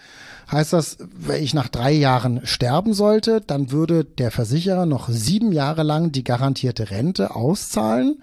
heißt 0.53 0.73
das, 0.73 0.99
wenn 1.01 1.43
ich 1.43 1.55
nach 1.55 1.69
drei 1.69 1.93
Jahren 1.93 2.45
sterben 2.45 2.95
sollte, 2.95 3.41
dann 3.41 3.71
würde 3.71 4.05
der 4.05 4.31
Versicherer 4.31 4.87
noch 4.87 5.09
sieben 5.09 5.53
Jahre 5.53 5.83
lang 5.83 6.13
die 6.13 6.25
garantierte 6.25 6.91
Rente 6.91 7.35
auszahlen, 7.35 8.23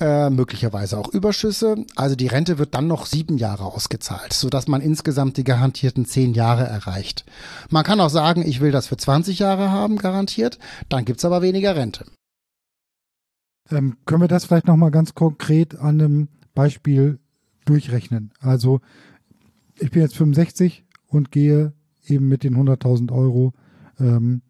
äh, 0.00 0.30
möglicherweise 0.30 0.98
auch 0.98 1.08
Überschüsse. 1.08 1.76
Also 1.96 2.14
die 2.14 2.26
Rente 2.26 2.58
wird 2.58 2.74
dann 2.74 2.86
noch 2.86 3.06
sieben 3.06 3.38
Jahre 3.38 3.64
ausgezahlt, 3.64 4.32
sodass 4.32 4.68
man 4.68 4.80
insgesamt 4.80 5.36
die 5.36 5.44
garantierten 5.44 6.04
zehn 6.04 6.34
Jahre 6.34 6.64
erreicht. 6.64 7.24
Man 7.70 7.84
kann 7.84 8.00
auch 8.00 8.10
sagen, 8.10 8.46
ich 8.46 8.60
will 8.60 8.70
das 8.70 8.86
für 8.86 8.96
20 8.96 9.38
Jahre 9.38 9.70
haben, 9.70 9.96
garantiert, 9.96 10.58
dann 10.88 11.04
gibt's 11.04 11.24
aber 11.24 11.42
weniger 11.42 11.76
Rente. 11.76 12.04
Ähm, 13.70 13.96
können 14.04 14.22
wir 14.22 14.28
das 14.28 14.44
vielleicht 14.44 14.66
nochmal 14.66 14.90
ganz 14.90 15.14
konkret 15.14 15.76
an 15.76 16.00
einem 16.00 16.28
Beispiel 16.54 17.18
durchrechnen? 17.64 18.32
Also 18.40 18.80
ich 19.78 19.90
bin 19.90 20.02
jetzt 20.02 20.16
65, 20.16 20.84
und 21.12 21.30
gehe 21.30 21.72
eben 22.06 22.28
mit 22.28 22.42
den 22.42 22.56
100.000 22.56 23.12
Euro 23.12 23.52
ähm, 24.00 24.42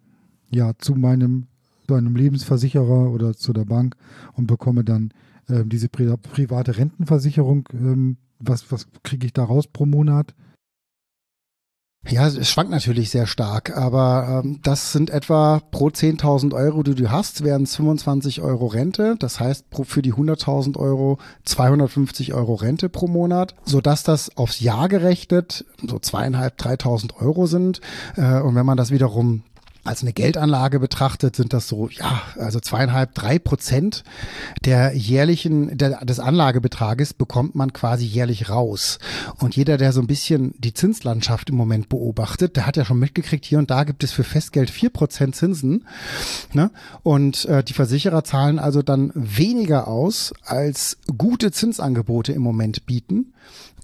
ja 0.50 0.73
zu 0.78 0.95
meinem 0.95 1.47
zu 1.88 1.95
einem 1.95 2.16
Lebensversicherer 2.16 3.11
oder 3.11 3.35
zu 3.35 3.52
der 3.52 3.64
Bank 3.64 3.97
und 4.35 4.47
bekomme 4.47 4.85
dann 4.85 5.12
ähm, 5.49 5.69
diese 5.69 5.88
pri 5.88 6.16
private 6.16 6.78
Rentenversicherung. 6.78 7.69
Ähm, 7.73 8.16
was 8.38 8.71
was 8.73 8.87
kriege 9.02 9.26
ich 9.26 9.33
da 9.33 9.45
raus 9.45 9.66
pro 9.66 9.85
Monat? 9.85 10.35
Ja, 12.09 12.26
es 12.26 12.50
schwankt 12.50 12.73
natürlich 12.73 13.11
sehr 13.11 13.26
stark, 13.26 13.76
aber 13.76 14.42
ähm, 14.44 14.59
das 14.62 14.92
sind 14.92 15.09
etwa 15.09 15.62
pro 15.71 15.87
10.000 15.87 16.52
Euro, 16.52 16.82
die 16.82 16.97
du 16.97 17.11
hast, 17.11 17.44
wären 17.44 17.62
es 17.62 17.76
25 17.76 18.40
Euro 18.40 18.66
Rente. 18.66 19.14
Das 19.21 19.38
heißt 19.38 19.71
pro, 19.71 19.85
für 19.85 20.02
die 20.02 20.12
100.000 20.12 20.76
Euro 20.76 21.18
250 21.44 22.35
Euro 22.35 22.54
Rente 22.54 22.88
pro 22.88 23.06
Monat, 23.06 23.54
sodass 23.64 24.02
das 24.02 24.37
aufs 24.37 24.61
Jahr 24.61 24.88
gerechnet 24.88 25.64
so 25.87 26.00
zweieinhalb, 26.00 26.59
3.000 26.61 27.16
Euro 27.21 27.47
sind. 27.47 27.80
Äh, 28.16 28.40
und 28.40 28.56
wenn 28.56 28.66
man 28.66 28.76
das 28.76 28.90
wiederum 28.90 29.44
als 29.84 30.02
eine 30.02 30.12
Geldanlage 30.12 30.78
betrachtet, 30.78 31.34
sind 31.36 31.52
das 31.52 31.68
so, 31.68 31.88
ja, 31.88 32.22
also 32.38 32.60
zweieinhalb, 32.60 33.14
drei 33.14 33.38
Prozent 33.38 34.04
der 34.64 34.94
jährlichen, 34.94 35.76
der, 35.76 36.04
des 36.04 36.20
Anlagebetrages 36.20 37.14
bekommt 37.14 37.54
man 37.54 37.72
quasi 37.72 38.04
jährlich 38.04 38.48
raus. 38.48 38.98
Und 39.38 39.56
jeder, 39.56 39.76
der 39.76 39.92
so 39.92 40.00
ein 40.00 40.06
bisschen 40.06 40.54
die 40.58 40.74
Zinslandschaft 40.74 41.50
im 41.50 41.56
Moment 41.56 41.88
beobachtet, 41.88 42.56
der 42.56 42.66
hat 42.66 42.76
ja 42.76 42.84
schon 42.84 42.98
mitgekriegt, 42.98 43.44
hier 43.44 43.58
und 43.58 43.70
da 43.70 43.84
gibt 43.84 44.04
es 44.04 44.12
für 44.12 44.24
Festgeld 44.24 44.70
vier 44.70 44.90
Prozent 44.90 45.34
Zinsen. 45.34 45.86
Ne? 46.52 46.70
Und 47.02 47.44
äh, 47.46 47.64
die 47.64 47.74
Versicherer 47.74 48.24
zahlen 48.24 48.58
also 48.58 48.82
dann 48.82 49.10
weniger 49.14 49.88
aus, 49.88 50.32
als 50.44 50.98
gute 51.18 51.50
Zinsangebote 51.50 52.32
im 52.32 52.42
Moment 52.42 52.86
bieten. 52.86 53.32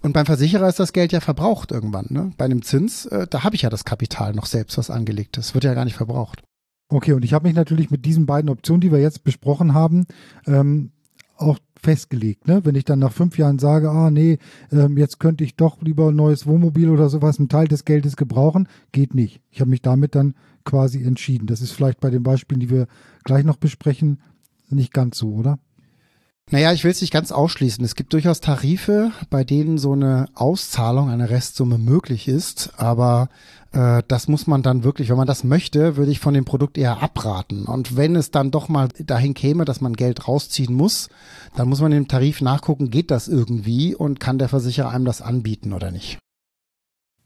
Und 0.02 0.12
beim 0.12 0.26
Versicherer 0.26 0.68
ist 0.68 0.78
das 0.78 0.92
Geld 0.92 1.12
ja 1.12 1.20
verbraucht 1.20 1.72
irgendwann. 1.72 2.06
Ne? 2.10 2.32
Bei 2.36 2.44
einem 2.44 2.62
Zins, 2.62 3.06
äh, 3.06 3.26
da 3.28 3.42
habe 3.42 3.56
ich 3.56 3.62
ja 3.62 3.70
das 3.70 3.84
Kapital 3.84 4.32
noch 4.32 4.46
selbst, 4.46 4.78
was 4.78 4.90
angelegt 4.90 5.36
ist. 5.38 5.54
Wird 5.54 5.64
ja 5.64 5.74
gar 5.74 5.84
nicht 5.84 5.96
verbraucht. 5.96 6.42
Okay, 6.88 7.12
und 7.12 7.24
ich 7.24 7.34
habe 7.34 7.46
mich 7.46 7.56
natürlich 7.56 7.90
mit 7.90 8.06
diesen 8.06 8.24
beiden 8.24 8.48
Optionen, 8.48 8.80
die 8.80 8.92
wir 8.92 9.00
jetzt 9.00 9.24
besprochen 9.24 9.74
haben, 9.74 10.06
ähm, 10.46 10.92
auch 11.36 11.58
festgelegt. 11.80 12.48
Ne? 12.48 12.64
Wenn 12.64 12.74
ich 12.74 12.84
dann 12.84 12.98
nach 12.98 13.12
fünf 13.12 13.38
Jahren 13.38 13.58
sage, 13.58 13.90
ah 13.90 14.10
nee, 14.10 14.38
ähm, 14.72 14.96
jetzt 14.96 15.20
könnte 15.20 15.44
ich 15.44 15.56
doch 15.56 15.80
lieber 15.82 16.08
ein 16.08 16.16
neues 16.16 16.46
Wohnmobil 16.46 16.88
oder 16.88 17.08
sowas, 17.08 17.38
einen 17.38 17.48
Teil 17.48 17.68
des 17.68 17.84
Geldes 17.84 18.16
gebrauchen, 18.16 18.68
geht 18.92 19.14
nicht. 19.14 19.40
Ich 19.50 19.60
habe 19.60 19.70
mich 19.70 19.82
damit 19.82 20.14
dann 20.14 20.34
quasi 20.64 21.02
entschieden. 21.02 21.46
Das 21.46 21.60
ist 21.60 21.72
vielleicht 21.72 22.00
bei 22.00 22.10
den 22.10 22.22
Beispielen, 22.22 22.60
die 22.60 22.70
wir 22.70 22.86
gleich 23.24 23.44
noch 23.44 23.56
besprechen, 23.56 24.20
nicht 24.70 24.92
ganz 24.92 25.18
so, 25.18 25.32
oder? 25.34 25.58
Naja, 26.50 26.72
ich 26.72 26.82
will 26.82 26.90
es 26.90 27.02
nicht 27.02 27.12
ganz 27.12 27.30
ausschließen. 27.30 27.84
Es 27.84 27.94
gibt 27.94 28.14
durchaus 28.14 28.40
Tarife, 28.40 29.12
bei 29.28 29.44
denen 29.44 29.76
so 29.76 29.92
eine 29.92 30.26
Auszahlung, 30.34 31.10
eine 31.10 31.28
Restsumme 31.28 31.76
möglich 31.76 32.26
ist, 32.26 32.72
aber 32.78 33.28
äh, 33.72 34.02
das 34.08 34.28
muss 34.28 34.46
man 34.46 34.62
dann 34.62 34.82
wirklich, 34.82 35.10
wenn 35.10 35.18
man 35.18 35.26
das 35.26 35.44
möchte, 35.44 35.98
würde 35.98 36.10
ich 36.10 36.20
von 36.20 36.32
dem 36.32 36.46
Produkt 36.46 36.78
eher 36.78 37.02
abraten. 37.02 37.66
Und 37.66 37.98
wenn 37.98 38.16
es 38.16 38.30
dann 38.30 38.50
doch 38.50 38.70
mal 38.70 38.88
dahin 38.98 39.34
käme, 39.34 39.66
dass 39.66 39.82
man 39.82 39.92
Geld 39.92 40.26
rausziehen 40.26 40.74
muss, 40.74 41.10
dann 41.54 41.68
muss 41.68 41.82
man 41.82 41.92
im 41.92 42.08
Tarif 42.08 42.40
nachgucken, 42.40 42.88
geht 42.88 43.10
das 43.10 43.28
irgendwie 43.28 43.94
und 43.94 44.18
kann 44.18 44.38
der 44.38 44.48
Versicherer 44.48 44.88
einem 44.88 45.04
das 45.04 45.20
anbieten 45.20 45.74
oder 45.74 45.90
nicht. 45.90 46.18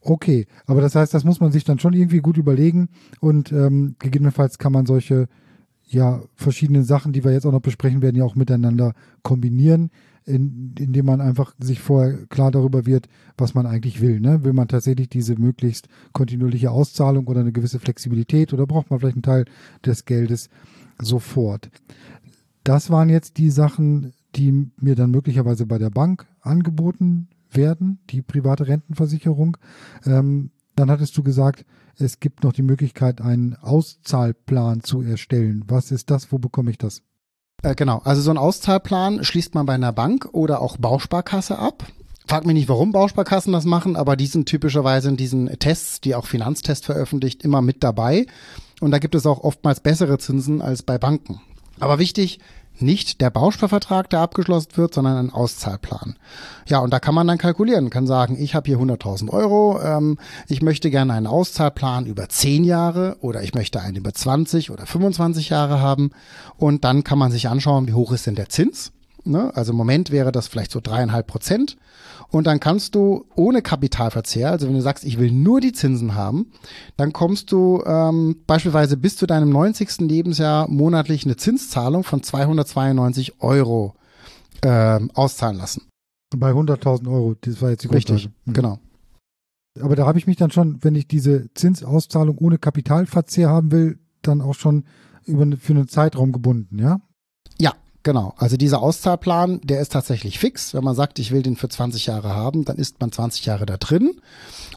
Okay, 0.00 0.48
aber 0.66 0.80
das 0.80 0.96
heißt, 0.96 1.14
das 1.14 1.22
muss 1.22 1.38
man 1.38 1.52
sich 1.52 1.62
dann 1.62 1.78
schon 1.78 1.92
irgendwie 1.92 2.18
gut 2.18 2.36
überlegen 2.36 2.88
und 3.20 3.52
ähm, 3.52 3.94
gegebenenfalls 4.00 4.58
kann 4.58 4.72
man 4.72 4.84
solche 4.84 5.28
ja 5.92 6.22
verschiedene 6.34 6.84
Sachen, 6.84 7.12
die 7.12 7.24
wir 7.24 7.32
jetzt 7.32 7.46
auch 7.46 7.52
noch 7.52 7.60
besprechen 7.60 8.02
werden, 8.02 8.16
ja 8.16 8.24
auch 8.24 8.34
miteinander 8.34 8.94
kombinieren, 9.22 9.90
in, 10.24 10.74
indem 10.78 11.06
man 11.06 11.20
einfach 11.20 11.54
sich 11.58 11.80
vorher 11.80 12.26
klar 12.26 12.50
darüber 12.50 12.86
wird, 12.86 13.08
was 13.36 13.54
man 13.54 13.66
eigentlich 13.66 14.00
will. 14.00 14.20
Ne? 14.20 14.44
Will 14.44 14.52
man 14.52 14.68
tatsächlich 14.68 15.08
diese 15.08 15.36
möglichst 15.36 15.88
kontinuierliche 16.12 16.70
Auszahlung 16.70 17.26
oder 17.26 17.40
eine 17.40 17.52
gewisse 17.52 17.80
Flexibilität 17.80 18.52
oder 18.52 18.66
braucht 18.66 18.90
man 18.90 19.00
vielleicht 19.00 19.16
einen 19.16 19.22
Teil 19.22 19.44
des 19.84 20.04
Geldes 20.04 20.48
sofort? 21.00 21.70
Das 22.64 22.90
waren 22.90 23.08
jetzt 23.08 23.38
die 23.38 23.50
Sachen, 23.50 24.12
die 24.36 24.70
mir 24.80 24.94
dann 24.94 25.10
möglicherweise 25.10 25.66
bei 25.66 25.78
der 25.78 25.90
Bank 25.90 26.26
angeboten 26.40 27.28
werden, 27.50 27.98
die 28.10 28.22
private 28.22 28.68
Rentenversicherung. 28.68 29.56
Ähm, 30.06 30.50
dann 30.76 30.90
hattest 30.90 31.16
du 31.16 31.22
gesagt, 31.22 31.64
es 31.96 32.20
gibt 32.20 32.44
noch 32.44 32.52
die 32.52 32.62
Möglichkeit, 32.62 33.20
einen 33.20 33.56
Auszahlplan 33.56 34.82
zu 34.82 35.02
erstellen. 35.02 35.64
Was 35.68 35.90
ist 35.90 36.10
das? 36.10 36.32
Wo 36.32 36.38
bekomme 36.38 36.70
ich 36.70 36.78
das? 36.78 37.02
Äh, 37.62 37.74
genau, 37.74 38.00
also 38.04 38.22
so 38.22 38.30
ein 38.30 38.38
Auszahlplan 38.38 39.24
schließt 39.24 39.54
man 39.54 39.66
bei 39.66 39.74
einer 39.74 39.92
Bank 39.92 40.28
oder 40.32 40.60
auch 40.60 40.76
Bausparkasse 40.76 41.58
ab. 41.58 41.86
Frag 42.26 42.46
mich 42.46 42.54
nicht, 42.54 42.68
warum 42.68 42.92
Bausparkassen 42.92 43.52
das 43.52 43.64
machen, 43.64 43.96
aber 43.96 44.16
die 44.16 44.26
sind 44.26 44.46
typischerweise 44.46 45.08
in 45.08 45.16
diesen 45.16 45.48
Tests, 45.58 46.00
die 46.00 46.14
auch 46.14 46.26
Finanztest 46.26 46.84
veröffentlicht, 46.86 47.42
immer 47.42 47.62
mit 47.62 47.82
dabei. 47.82 48.26
Und 48.80 48.90
da 48.90 48.98
gibt 48.98 49.14
es 49.14 49.26
auch 49.26 49.40
oftmals 49.40 49.80
bessere 49.80 50.18
Zinsen 50.18 50.62
als 50.62 50.82
bei 50.82 50.98
Banken. 50.98 51.40
Aber 51.80 51.98
wichtig, 51.98 52.38
nicht 52.78 53.20
der 53.20 53.30
Bausparvertrag, 53.30 54.10
der 54.10 54.20
abgeschlossen 54.20 54.76
wird, 54.76 54.94
sondern 54.94 55.16
ein 55.16 55.32
Auszahlplan. 55.32 56.16
Ja, 56.66 56.78
und 56.78 56.92
da 56.92 57.00
kann 57.00 57.14
man 57.14 57.26
dann 57.26 57.38
kalkulieren, 57.38 57.90
kann 57.90 58.06
sagen, 58.06 58.36
ich 58.38 58.54
habe 58.54 58.66
hier 58.66 58.78
100.000 58.78 59.30
Euro, 59.30 59.80
ähm, 59.82 60.18
ich 60.48 60.62
möchte 60.62 60.90
gerne 60.90 61.12
einen 61.12 61.26
Auszahlplan 61.26 62.06
über 62.06 62.28
10 62.28 62.64
Jahre 62.64 63.16
oder 63.20 63.42
ich 63.42 63.54
möchte 63.54 63.80
einen 63.80 63.96
über 63.96 64.12
20 64.12 64.70
oder 64.70 64.86
25 64.86 65.50
Jahre 65.50 65.80
haben 65.80 66.10
und 66.56 66.84
dann 66.84 67.04
kann 67.04 67.18
man 67.18 67.30
sich 67.30 67.48
anschauen, 67.48 67.86
wie 67.88 67.94
hoch 67.94 68.12
ist 68.12 68.26
denn 68.26 68.34
der 68.34 68.48
Zins. 68.48 68.92
Ne? 69.24 69.54
Also 69.54 69.72
im 69.72 69.76
Moment 69.76 70.10
wäre 70.10 70.32
das 70.32 70.48
vielleicht 70.48 70.72
so 70.72 70.80
dreieinhalb 70.80 71.26
Prozent 71.26 71.76
und 72.32 72.46
dann 72.46 72.60
kannst 72.60 72.94
du 72.94 73.26
ohne 73.36 73.60
Kapitalverzehr, 73.60 74.50
also 74.50 74.66
wenn 74.66 74.74
du 74.74 74.80
sagst, 74.80 75.04
ich 75.04 75.18
will 75.18 75.30
nur 75.30 75.60
die 75.60 75.72
Zinsen 75.72 76.14
haben, 76.14 76.50
dann 76.96 77.12
kommst 77.12 77.52
du 77.52 77.82
ähm, 77.84 78.36
beispielsweise 78.46 78.96
bis 78.96 79.16
zu 79.16 79.26
deinem 79.26 79.50
90. 79.50 80.00
Lebensjahr 80.00 80.68
monatlich 80.68 81.24
eine 81.24 81.36
Zinszahlung 81.36 82.04
von 82.04 82.22
292 82.22 83.42
Euro 83.42 83.94
ähm, 84.62 85.10
auszahlen 85.12 85.58
lassen. 85.58 85.82
Bei 86.34 86.52
100.000 86.52 87.06
Euro, 87.06 87.34
das 87.38 87.60
war 87.60 87.70
jetzt 87.70 87.84
die 87.84 87.88
Richtig, 87.88 88.30
mhm. 88.46 88.52
genau. 88.54 88.78
Aber 89.80 89.94
da 89.94 90.06
habe 90.06 90.18
ich 90.18 90.26
mich 90.26 90.36
dann 90.36 90.50
schon, 90.50 90.82
wenn 90.82 90.94
ich 90.94 91.06
diese 91.06 91.52
Zinsauszahlung 91.54 92.38
ohne 92.38 92.56
Kapitalverzehr 92.56 93.50
haben 93.50 93.72
will, 93.72 93.98
dann 94.22 94.40
auch 94.40 94.54
schon 94.54 94.84
über, 95.26 95.46
für 95.58 95.74
einen 95.74 95.88
Zeitraum 95.88 96.32
gebunden, 96.32 96.78
ja? 96.78 97.00
Ja, 97.60 97.74
Genau, 98.04 98.34
also 98.36 98.56
dieser 98.56 98.82
Auszahlplan, 98.82 99.60
der 99.62 99.80
ist 99.80 99.92
tatsächlich 99.92 100.38
fix. 100.38 100.74
Wenn 100.74 100.82
man 100.82 100.96
sagt, 100.96 101.20
ich 101.20 101.30
will 101.30 101.42
den 101.42 101.56
für 101.56 101.68
20 101.68 102.06
Jahre 102.06 102.34
haben, 102.34 102.64
dann 102.64 102.76
ist 102.76 103.00
man 103.00 103.12
20 103.12 103.46
Jahre 103.46 103.64
da 103.64 103.76
drin. 103.76 104.20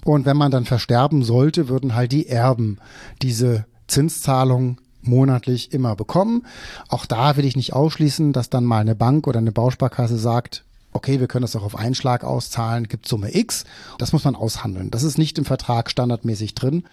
Und 0.04 0.26
wenn 0.26 0.38
man 0.38 0.52
dann 0.52 0.66
versterben 0.66 1.24
sollte, 1.24 1.68
würden 1.68 1.96
halt 1.96 2.12
die 2.12 2.28
Erben 2.28 2.78
diese 3.24 3.66
Zinszahlung 3.88 4.78
monatlich 5.02 5.74
immer 5.74 5.96
bekommen. 5.96 6.46
Auch 6.88 7.06
da 7.06 7.38
will 7.38 7.46
ich 7.46 7.56
nicht 7.56 7.74
ausschließen, 7.74 8.32
dass 8.32 8.50
dann 8.50 8.64
mal 8.64 8.80
eine 8.80 8.96
Bank 8.96 9.28
oder 9.28 9.40
eine 9.40 9.52
Bausparkasse 9.52 10.18
sagt, 10.18 10.64
okay, 10.94 11.20
wir 11.20 11.28
können 11.28 11.42
das 11.44 11.56
auch 11.56 11.64
auf 11.64 11.76
einen 11.76 11.96
Schlag 11.96 12.24
auszahlen, 12.24 12.88
gibt 12.88 13.08
Summe 13.08 13.36
X. 13.36 13.66
Das 13.98 14.14
muss 14.14 14.24
man 14.24 14.36
aushandeln. 14.36 14.92
Das 14.92 15.04
ist 15.04 15.18
nicht 15.18 15.38
im 15.38 15.46
Vertrag 15.46 15.90
standardmäßig 15.90 16.56
drin. 16.56 16.86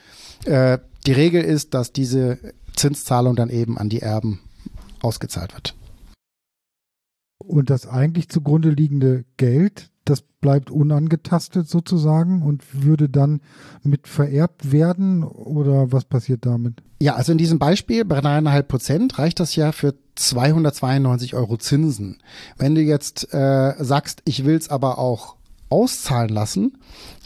Äh, 0.45 0.79
die 1.07 1.13
Regel 1.13 1.43
ist, 1.43 1.75
dass 1.75 1.93
diese 1.93 2.39
Zinszahlung 2.75 3.37
dann 3.37 3.51
eben 3.51 3.79
an 3.79 3.89
die 3.89 4.01
Erben 4.01 4.41
ausgezahlt 5.03 5.55
wird. 5.55 5.75
Und 7.43 7.71
das 7.71 7.87
eigentlich 7.87 8.29
zugrunde 8.29 8.71
liegende 8.71 9.25
Geld, 9.37 9.91
das 10.05 10.23
bleibt 10.23 10.71
unangetastet 10.71 11.69
sozusagen 11.69 12.43
und 12.43 12.85
würde 12.85 13.09
dann 13.09 13.41
mit 13.83 14.09
vererbt 14.09 14.73
werden 14.73 15.23
oder 15.23 15.93
was 15.93 16.05
passiert 16.05 16.45
damit? 16.45 16.83
Ja, 17.01 17.15
also 17.15 17.33
in 17.33 17.39
diesem 17.39 17.59
Beispiel 17.59 18.05
bei 18.05 18.21
dreieinhalb 18.21 18.69
Prozent 18.69 19.19
reicht 19.19 19.41
das 19.41 19.55
ja 19.57 19.73
für 19.73 19.95
292 20.17 21.35
Euro 21.35 21.57
Zinsen. 21.57 22.19
Wenn 22.59 22.75
du 22.75 22.81
jetzt 22.81 23.33
äh, 23.33 23.75
sagst, 23.79 24.23
ich 24.25 24.45
will 24.45 24.57
es 24.57 24.69
aber 24.69 24.99
auch 24.99 25.37
auszahlen 25.69 26.29
lassen, 26.29 26.79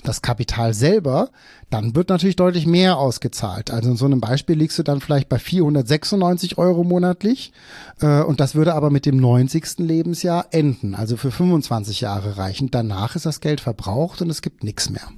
das 0.08 0.22
Kapital 0.22 0.74
selber, 0.74 1.30
dann 1.70 1.94
wird 1.94 2.08
natürlich 2.08 2.36
deutlich 2.36 2.66
mehr 2.66 2.98
ausgezahlt. 2.98 3.70
Also 3.70 3.90
in 3.90 3.96
so 3.96 4.06
einem 4.06 4.20
Beispiel 4.20 4.56
liegst 4.56 4.78
du 4.78 4.82
dann 4.82 5.00
vielleicht 5.00 5.28
bei 5.28 5.38
496 5.38 6.58
Euro 6.58 6.84
monatlich 6.84 7.52
äh, 8.00 8.22
und 8.22 8.40
das 8.40 8.54
würde 8.54 8.74
aber 8.74 8.90
mit 8.90 9.06
dem 9.06 9.16
90. 9.16 9.78
Lebensjahr 9.78 10.46
enden, 10.50 10.94
also 10.94 11.16
für 11.16 11.30
25 11.30 12.00
Jahre 12.00 12.38
reichen. 12.38 12.70
Danach 12.70 13.16
ist 13.16 13.26
das 13.26 13.40
Geld 13.40 13.60
verbraucht 13.60 14.22
und 14.22 14.30
es 14.30 14.42
gibt 14.42 14.64
nichts 14.64 14.90
mehr. 14.90 15.08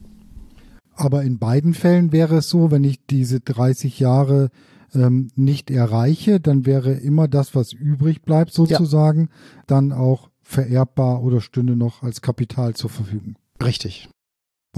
Aber 0.95 1.23
in 1.23 1.39
beiden 1.39 1.75
Fällen 1.75 2.11
wäre 2.11 2.39
es 2.39 2.49
so, 2.49 2.71
wenn 2.71 2.83
ich 2.83 3.07
diese 3.07 3.41
30 3.41 4.01
Jahre 4.01 4.51
ähm, 4.95 5.31
nicht 5.37 5.71
erreiche, 5.71 6.41
dann 6.41 6.67
wäre 6.67 6.93
immer 6.93 7.29
das, 7.29 7.55
was 7.55 7.73
übrig 7.73 8.23
bleibt 8.23 8.53
sozusagen, 8.53 9.21
ja. 9.21 9.63
dann 9.67 9.93
auch 9.93 10.31
vererbbar 10.43 11.23
oder 11.23 11.41
stünde 11.41 11.77
noch 11.77 12.03
als 12.03 12.23
Kapital 12.23 12.75
zur 12.75 12.91
Verfügung. 12.91 13.37
Richtig. 13.63 14.09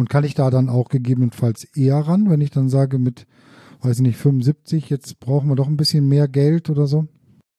Und 0.00 0.08
kann 0.08 0.24
ich 0.24 0.32
da 0.32 0.48
dann 0.48 0.70
auch 0.70 0.88
gegebenenfalls 0.88 1.64
eher 1.76 1.98
ran, 1.98 2.30
wenn 2.30 2.40
ich 2.40 2.50
dann 2.50 2.70
sage 2.70 2.98
mit, 2.98 3.26
weiß 3.82 3.96
ich 3.96 4.02
nicht, 4.02 4.16
75, 4.16 4.88
jetzt 4.88 5.20
brauchen 5.20 5.50
wir 5.50 5.56
doch 5.56 5.66
ein 5.66 5.76
bisschen 5.76 6.08
mehr 6.08 6.26
Geld 6.26 6.70
oder 6.70 6.86
so? 6.86 7.06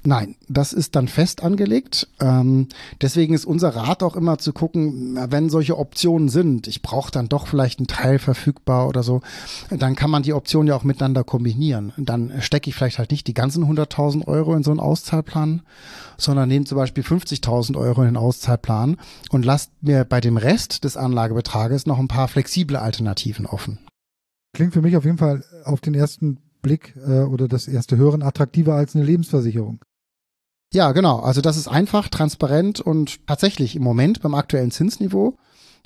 Nein, 0.03 0.35
das 0.49 0.73
ist 0.73 0.95
dann 0.95 1.07
fest 1.07 1.43
angelegt. 1.43 2.07
Ähm, 2.19 2.69
deswegen 3.01 3.35
ist 3.35 3.45
unser 3.45 3.75
Rat 3.75 4.01
auch 4.01 4.15
immer 4.15 4.39
zu 4.39 4.51
gucken, 4.51 5.19
wenn 5.29 5.49
solche 5.49 5.77
Optionen 5.77 6.27
sind, 6.27 6.65
ich 6.65 6.81
brauche 6.81 7.11
dann 7.11 7.29
doch 7.29 7.45
vielleicht 7.45 7.79
einen 7.79 7.87
Teil 7.87 8.17
verfügbar 8.17 8.87
oder 8.87 9.03
so, 9.03 9.21
dann 9.69 9.95
kann 9.95 10.09
man 10.09 10.23
die 10.23 10.33
Optionen 10.33 10.67
ja 10.67 10.75
auch 10.75 10.83
miteinander 10.83 11.23
kombinieren. 11.23 11.93
Dann 11.97 12.33
stecke 12.41 12.69
ich 12.69 12.75
vielleicht 12.75 12.97
halt 12.97 13.11
nicht 13.11 13.27
die 13.27 13.35
ganzen 13.35 13.63
100.000 13.63 14.27
Euro 14.27 14.55
in 14.55 14.63
so 14.63 14.71
einen 14.71 14.79
Auszahlplan, 14.79 15.61
sondern 16.17 16.49
nehme 16.49 16.65
zum 16.65 16.77
Beispiel 16.77 17.03
50.000 17.03 17.77
Euro 17.77 18.01
in 18.01 18.07
den 18.07 18.17
Auszahlplan 18.17 18.97
und 19.29 19.45
lasst 19.45 19.71
mir 19.81 20.03
bei 20.03 20.19
dem 20.19 20.37
Rest 20.37 20.83
des 20.83 20.97
Anlagebetrages 20.97 21.85
noch 21.85 21.99
ein 21.99 22.07
paar 22.07 22.27
flexible 22.27 22.77
Alternativen 22.77 23.45
offen. 23.45 23.77
Klingt 24.53 24.73
für 24.73 24.81
mich 24.81 24.97
auf 24.97 25.05
jeden 25.05 25.19
Fall 25.19 25.43
auf 25.63 25.79
den 25.79 25.93
ersten 25.93 26.39
Blick 26.61 26.95
äh, 27.07 27.21
oder 27.21 27.47
das 27.47 27.67
erste 27.67 27.97
Hören 27.97 28.23
attraktiver 28.23 28.75
als 28.75 28.95
eine 28.95 29.05
Lebensversicherung. 29.05 29.79
Ja, 30.73 30.93
genau. 30.93 31.19
Also 31.19 31.41
das 31.41 31.57
ist 31.57 31.67
einfach, 31.67 32.07
transparent 32.07 32.79
und 32.79 33.27
tatsächlich 33.27 33.75
im 33.75 33.83
Moment 33.83 34.21
beim 34.21 34.35
aktuellen 34.35 34.71
Zinsniveau 34.71 35.37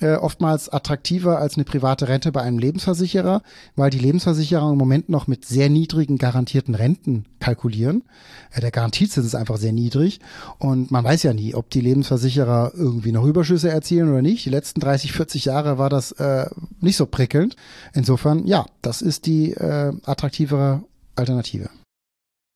äh, 0.02 0.16
oftmals 0.16 0.70
attraktiver 0.70 1.40
als 1.40 1.56
eine 1.56 1.64
private 1.64 2.08
Rente 2.08 2.32
bei 2.32 2.42
einem 2.42 2.60
Lebensversicherer, 2.60 3.42
weil 3.76 3.90
die 3.90 4.00
Lebensversicherer 4.00 4.72
im 4.72 4.78
Moment 4.78 5.10
noch 5.10 5.28
mit 5.28 5.46
sehr 5.46 5.70
niedrigen 5.70 6.18
garantierten 6.18 6.76
Renten 6.76 7.26
kalkulieren. 7.40 8.04
Äh, 8.52 8.62
der 8.62 8.72
Garantiezins 8.72 9.26
ist 9.26 9.36
einfach 9.36 9.58
sehr 9.58 9.72
niedrig 9.72 10.20
und 10.60 10.92
man 10.92 11.04
weiß 11.04 11.24
ja 11.24 11.34
nie, 11.34 11.56
ob 11.56 11.70
die 11.70 11.82
Lebensversicherer 11.82 12.74
irgendwie 12.76 13.12
noch 13.12 13.26
Überschüsse 13.26 13.70
erzielen 13.70 14.10
oder 14.10 14.22
nicht. 14.22 14.46
Die 14.46 14.50
letzten 14.50 14.82
30, 14.82 15.14
40 15.14 15.46
Jahre 15.46 15.78
war 15.78 15.90
das 15.90 16.12
äh, 16.14 16.48
nicht 16.80 16.98
so 16.98 17.06
prickelnd. 17.06 17.56
Insofern, 17.94 18.46
ja, 18.46 18.66
das 18.82 19.02
ist 19.02 19.26
die 19.26 19.54
äh, 19.54 19.94
attraktivere 20.06 20.84
Alternative. 21.16 21.70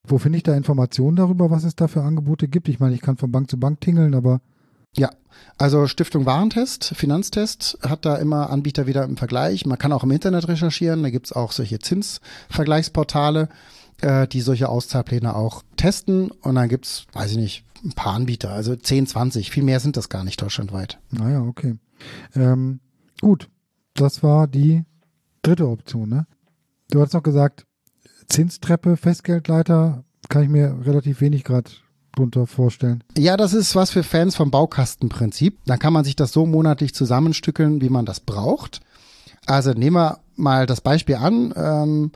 Wo 0.09 0.17
finde 0.17 0.37
ich 0.37 0.43
da 0.43 0.55
Informationen 0.55 1.15
darüber, 1.15 1.51
was 1.51 1.63
es 1.63 1.75
da 1.75 1.87
für 1.87 2.01
Angebote 2.01 2.47
gibt? 2.47 2.67
Ich 2.67 2.79
meine, 2.79 2.95
ich 2.95 3.01
kann 3.01 3.17
von 3.17 3.31
Bank 3.31 3.49
zu 3.49 3.59
Bank 3.59 3.79
tingeln, 3.79 4.15
aber 4.15 4.41
ja, 4.95 5.11
also 5.57 5.85
Stiftung 5.85 6.25
Warentest, 6.25 6.93
Finanztest 6.95 7.77
hat 7.83 8.05
da 8.05 8.15
immer 8.15 8.49
Anbieter 8.49 8.87
wieder 8.87 9.03
im 9.03 9.17
Vergleich. 9.17 9.67
Man 9.67 9.77
kann 9.77 9.93
auch 9.93 10.03
im 10.03 10.11
Internet 10.11 10.47
recherchieren, 10.47 11.03
da 11.03 11.11
gibt's 11.11 11.31
auch 11.31 11.51
solche 11.51 11.77
Zinsvergleichsportale, 11.77 13.49
äh, 14.01 14.27
die 14.27 14.41
solche 14.41 14.67
Auszahlpläne 14.67 15.35
auch 15.35 15.61
testen. 15.77 16.31
Und 16.31 16.55
dann 16.55 16.69
gibt's, 16.69 17.05
weiß 17.13 17.31
ich 17.31 17.37
nicht, 17.37 17.63
ein 17.83 17.93
paar 17.93 18.15
Anbieter, 18.15 18.49
also 18.49 18.75
10, 18.75 19.07
20, 19.07 19.51
viel 19.51 19.63
mehr 19.63 19.79
sind 19.79 19.95
das 19.95 20.09
gar 20.09 20.23
nicht 20.23 20.41
deutschlandweit. 20.41 20.99
Naja, 21.11 21.41
okay. 21.41 21.75
Ähm, 22.35 22.79
gut, 23.21 23.47
das 23.93 24.23
war 24.23 24.47
die 24.47 24.83
dritte 25.43 25.67
Option, 25.67 26.09
ne? 26.09 26.25
Du 26.89 27.01
hast 27.01 27.13
noch 27.13 27.23
gesagt, 27.23 27.67
Zinstreppe, 28.29 28.97
Festgeldleiter, 28.97 30.03
kann 30.29 30.43
ich 30.43 30.49
mir 30.49 30.75
relativ 30.85 31.21
wenig 31.21 31.43
gerade 31.43 31.69
drunter 32.15 32.47
vorstellen? 32.47 33.03
Ja, 33.17 33.37
das 33.37 33.53
ist 33.53 33.75
was 33.75 33.91
für 33.91 34.03
Fans 34.03 34.35
vom 34.35 34.51
Baukastenprinzip. 34.51 35.57
Da 35.65 35.77
kann 35.77 35.93
man 35.93 36.05
sich 36.05 36.15
das 36.15 36.31
so 36.31 36.45
monatlich 36.45 36.93
zusammenstückeln, 36.93 37.81
wie 37.81 37.89
man 37.89 38.05
das 38.05 38.19
braucht. 38.19 38.81
Also 39.45 39.71
nehmen 39.71 39.95
wir 39.95 40.19
mal 40.35 40.65
das 40.65 40.81
Beispiel 40.81 41.15
an. 41.15 41.53
Ähm, 41.55 42.11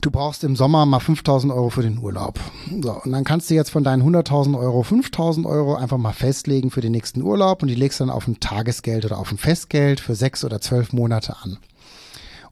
du 0.00 0.10
brauchst 0.10 0.44
im 0.44 0.54
Sommer 0.54 0.86
mal 0.86 1.00
5000 1.00 1.52
Euro 1.52 1.70
für 1.70 1.82
den 1.82 1.98
Urlaub. 1.98 2.38
So, 2.82 2.92
und 3.02 3.12
dann 3.12 3.24
kannst 3.24 3.50
du 3.50 3.54
jetzt 3.54 3.70
von 3.70 3.84
deinen 3.84 4.02
100.000 4.02 4.58
Euro 4.58 4.82
5000 4.82 5.46
Euro 5.46 5.74
einfach 5.74 5.98
mal 5.98 6.12
festlegen 6.12 6.70
für 6.70 6.80
den 6.80 6.92
nächsten 6.92 7.22
Urlaub 7.22 7.62
und 7.62 7.68
die 7.68 7.74
legst 7.74 8.00
dann 8.00 8.10
auf 8.10 8.28
ein 8.28 8.38
Tagesgeld 8.38 9.04
oder 9.04 9.18
auf 9.18 9.32
ein 9.32 9.38
Festgeld 9.38 10.00
für 10.00 10.14
sechs 10.14 10.44
oder 10.44 10.60
zwölf 10.60 10.92
Monate 10.92 11.36
an. 11.42 11.58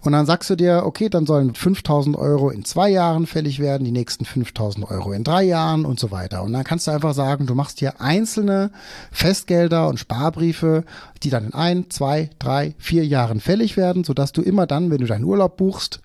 Und 0.02 0.12
dann 0.12 0.26
sagst 0.26 0.50
du 0.50 0.56
dir, 0.56 0.82
okay, 0.84 1.08
dann 1.08 1.26
sollen 1.26 1.54
5000 1.54 2.16
Euro 2.16 2.50
in 2.50 2.64
zwei 2.64 2.90
Jahren 2.90 3.26
fällig 3.26 3.60
werden, 3.60 3.84
die 3.84 3.92
nächsten 3.92 4.24
5000 4.24 4.90
Euro 4.90 5.12
in 5.12 5.22
drei 5.22 5.44
Jahren 5.44 5.84
und 5.84 6.00
so 6.00 6.10
weiter. 6.10 6.42
Und 6.42 6.52
dann 6.52 6.64
kannst 6.64 6.88
du 6.88 6.90
einfach 6.90 7.14
sagen, 7.14 7.46
du 7.46 7.54
machst 7.54 7.78
hier 7.78 8.00
einzelne 8.00 8.72
Festgelder 9.12 9.88
und 9.88 10.00
Sparbriefe, 10.00 10.84
die 11.22 11.30
dann 11.30 11.46
in 11.46 11.54
ein, 11.54 11.90
zwei, 11.90 12.30
drei, 12.40 12.74
vier 12.78 13.06
Jahren 13.06 13.38
fällig 13.40 13.76
werden, 13.76 14.02
sodass 14.02 14.32
du 14.32 14.42
immer 14.42 14.66
dann, 14.66 14.90
wenn 14.90 15.00
du 15.00 15.06
deinen 15.06 15.24
Urlaub 15.24 15.56
buchst, 15.56 16.00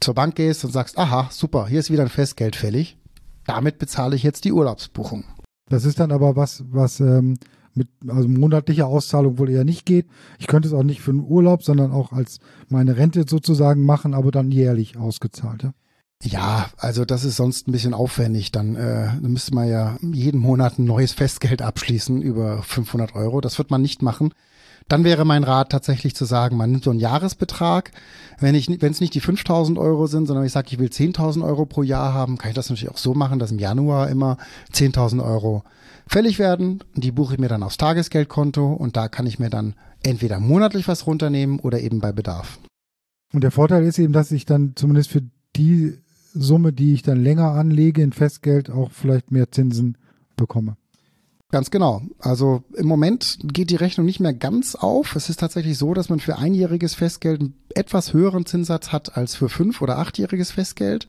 zur 0.00 0.14
Bank 0.14 0.34
gehst 0.34 0.64
und 0.64 0.72
sagst, 0.72 0.98
aha, 0.98 1.28
super, 1.30 1.68
hier 1.68 1.78
ist 1.78 1.92
wieder 1.92 2.02
ein 2.02 2.08
Festgeld 2.08 2.56
fällig. 2.56 2.98
Damit 3.46 3.78
bezahle 3.78 4.16
ich 4.16 4.24
jetzt 4.24 4.44
die 4.44 4.52
Urlaubsbuchung. 4.52 5.24
Das 5.70 5.84
ist 5.84 6.00
dann 6.00 6.10
aber 6.10 6.34
was, 6.34 6.64
was 6.70 6.98
ähm, 6.98 7.38
mit 7.76 7.88
also 8.08 8.28
monatlicher 8.28 8.86
Auszahlung 8.86 9.38
wohl 9.38 9.50
eher 9.50 9.64
nicht 9.64 9.86
geht. 9.86 10.06
Ich 10.38 10.46
könnte 10.46 10.68
es 10.68 10.74
auch 10.74 10.82
nicht 10.82 11.00
für 11.00 11.10
einen 11.10 11.24
Urlaub, 11.26 11.62
sondern 11.62 11.92
auch 11.92 12.12
als 12.12 12.38
meine 12.68 12.96
Rente 12.96 13.24
sozusagen 13.28 13.84
machen, 13.84 14.14
aber 14.14 14.30
dann 14.30 14.50
jährlich 14.50 14.96
ausgezahlt. 14.96 15.62
Ja? 15.62 15.72
Ja, 16.22 16.70
also 16.78 17.04
das 17.04 17.24
ist 17.24 17.36
sonst 17.36 17.68
ein 17.68 17.72
bisschen 17.72 17.94
aufwendig. 17.94 18.50
Dann, 18.50 18.74
äh, 18.74 19.08
dann 19.20 19.32
müsste 19.32 19.54
man 19.54 19.68
ja 19.68 19.96
jeden 20.00 20.40
Monat 20.40 20.78
ein 20.78 20.84
neues 20.84 21.12
Festgeld 21.12 21.60
abschließen 21.62 22.22
über 22.22 22.62
500 22.62 23.14
Euro. 23.14 23.40
Das 23.40 23.58
wird 23.58 23.70
man 23.70 23.82
nicht 23.82 24.02
machen. 24.02 24.32
Dann 24.88 25.02
wäre 25.02 25.24
mein 25.24 25.42
Rat 25.42 25.70
tatsächlich 25.70 26.14
zu 26.14 26.24
sagen, 26.24 26.56
man 26.56 26.70
nimmt 26.70 26.84
so 26.84 26.90
einen 26.90 27.00
Jahresbetrag. 27.00 27.90
Wenn 28.38 28.54
ich, 28.54 28.68
wenn 28.68 28.92
es 28.92 29.00
nicht 29.00 29.14
die 29.14 29.20
5000 29.20 29.78
Euro 29.78 30.06
sind, 30.06 30.26
sondern 30.26 30.44
ich 30.44 30.52
sage, 30.52 30.68
ich 30.70 30.78
will 30.78 30.88
10.000 30.88 31.44
Euro 31.44 31.66
pro 31.66 31.82
Jahr 31.82 32.14
haben, 32.14 32.38
kann 32.38 32.50
ich 32.50 32.54
das 32.54 32.70
natürlich 32.70 32.92
auch 32.92 32.98
so 32.98 33.12
machen, 33.14 33.40
dass 33.40 33.50
im 33.50 33.58
Januar 33.58 34.08
immer 34.08 34.36
10.000 34.72 35.24
Euro 35.24 35.64
fällig 36.06 36.38
werden. 36.38 36.84
Die 36.94 37.10
buche 37.10 37.34
ich 37.34 37.40
mir 37.40 37.48
dann 37.48 37.64
aufs 37.64 37.78
Tagesgeldkonto 37.78 38.74
und 38.74 38.96
da 38.96 39.08
kann 39.08 39.26
ich 39.26 39.40
mir 39.40 39.50
dann 39.50 39.74
entweder 40.04 40.38
monatlich 40.38 40.86
was 40.86 41.06
runternehmen 41.06 41.58
oder 41.58 41.80
eben 41.80 42.00
bei 42.00 42.12
Bedarf. 42.12 42.60
Und 43.32 43.42
der 43.42 43.50
Vorteil 43.50 43.84
ist 43.84 43.98
eben, 43.98 44.12
dass 44.12 44.30
ich 44.30 44.46
dann 44.46 44.74
zumindest 44.76 45.10
für 45.10 45.22
die 45.56 45.98
Summe, 46.32 46.72
die 46.72 46.94
ich 46.94 47.02
dann 47.02 47.22
länger 47.22 47.52
anlege 47.52 48.02
in 48.02 48.12
Festgeld, 48.12 48.70
auch 48.70 48.92
vielleicht 48.92 49.32
mehr 49.32 49.50
Zinsen 49.50 49.98
bekomme. 50.36 50.76
Ganz 51.52 51.70
genau. 51.70 52.02
Also 52.18 52.64
im 52.74 52.86
Moment 52.86 53.38
geht 53.42 53.70
die 53.70 53.76
Rechnung 53.76 54.04
nicht 54.04 54.18
mehr 54.18 54.34
ganz 54.34 54.74
auf. 54.74 55.14
Es 55.14 55.28
ist 55.28 55.38
tatsächlich 55.38 55.78
so, 55.78 55.94
dass 55.94 56.08
man 56.08 56.18
für 56.18 56.38
einjähriges 56.38 56.94
Festgeld 56.94 57.40
einen 57.40 57.54
etwas 57.74 58.12
höheren 58.12 58.46
Zinssatz 58.46 58.90
hat 58.90 59.16
als 59.16 59.36
für 59.36 59.48
fünf- 59.48 59.80
oder 59.80 59.98
achtjähriges 59.98 60.50
Festgeld. 60.50 61.08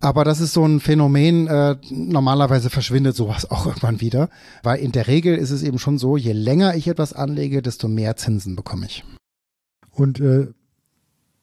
Aber 0.00 0.22
das 0.22 0.40
ist 0.40 0.52
so 0.52 0.64
ein 0.64 0.78
Phänomen, 0.78 1.48
äh, 1.48 1.76
normalerweise 1.90 2.70
verschwindet 2.70 3.16
sowas 3.16 3.44
auch 3.50 3.66
irgendwann 3.66 4.00
wieder, 4.00 4.30
weil 4.62 4.78
in 4.78 4.92
der 4.92 5.08
Regel 5.08 5.36
ist 5.36 5.50
es 5.50 5.64
eben 5.64 5.80
schon 5.80 5.98
so, 5.98 6.16
je 6.16 6.32
länger 6.32 6.76
ich 6.76 6.86
etwas 6.86 7.12
anlege, 7.12 7.60
desto 7.60 7.88
mehr 7.88 8.16
Zinsen 8.16 8.54
bekomme 8.54 8.86
ich. 8.86 9.04
Und 9.90 10.20
äh, 10.20 10.48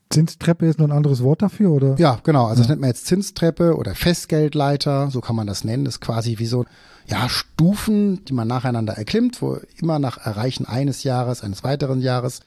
Zinstreppe 0.10 0.68
ist 0.68 0.80
nur 0.80 0.88
ein 0.88 0.96
anderes 0.96 1.24
Wort 1.24 1.42
dafür, 1.42 1.72
oder? 1.72 1.96
Ja, 1.98 2.20
genau. 2.24 2.46
Also 2.46 2.56
ja. 2.56 2.60
das 2.62 2.70
nennt 2.70 2.82
man 2.82 2.90
jetzt 2.90 3.08
Zinstreppe 3.08 3.76
oder 3.76 3.96
Festgeldleiter, 3.96 5.10
so 5.10 5.20
kann 5.20 5.36
man 5.36 5.48
das 5.48 5.64
nennen. 5.64 5.86
Das 5.86 5.96
ist 5.96 6.02
quasi 6.02 6.38
wie 6.38 6.46
so 6.46 6.66
ja, 7.08 7.28
Stufen, 7.30 8.24
die 8.26 8.34
man 8.34 8.48
nacheinander 8.48 8.94
erklimmt, 8.94 9.42
wo 9.42 9.58
immer 9.78 10.00
nach 10.00 10.18
Erreichen 10.18 10.66
eines 10.66 11.04
Jahres, 11.04 11.44
eines 11.44 11.64
weiteren 11.64 12.02
Jahres 12.02 12.42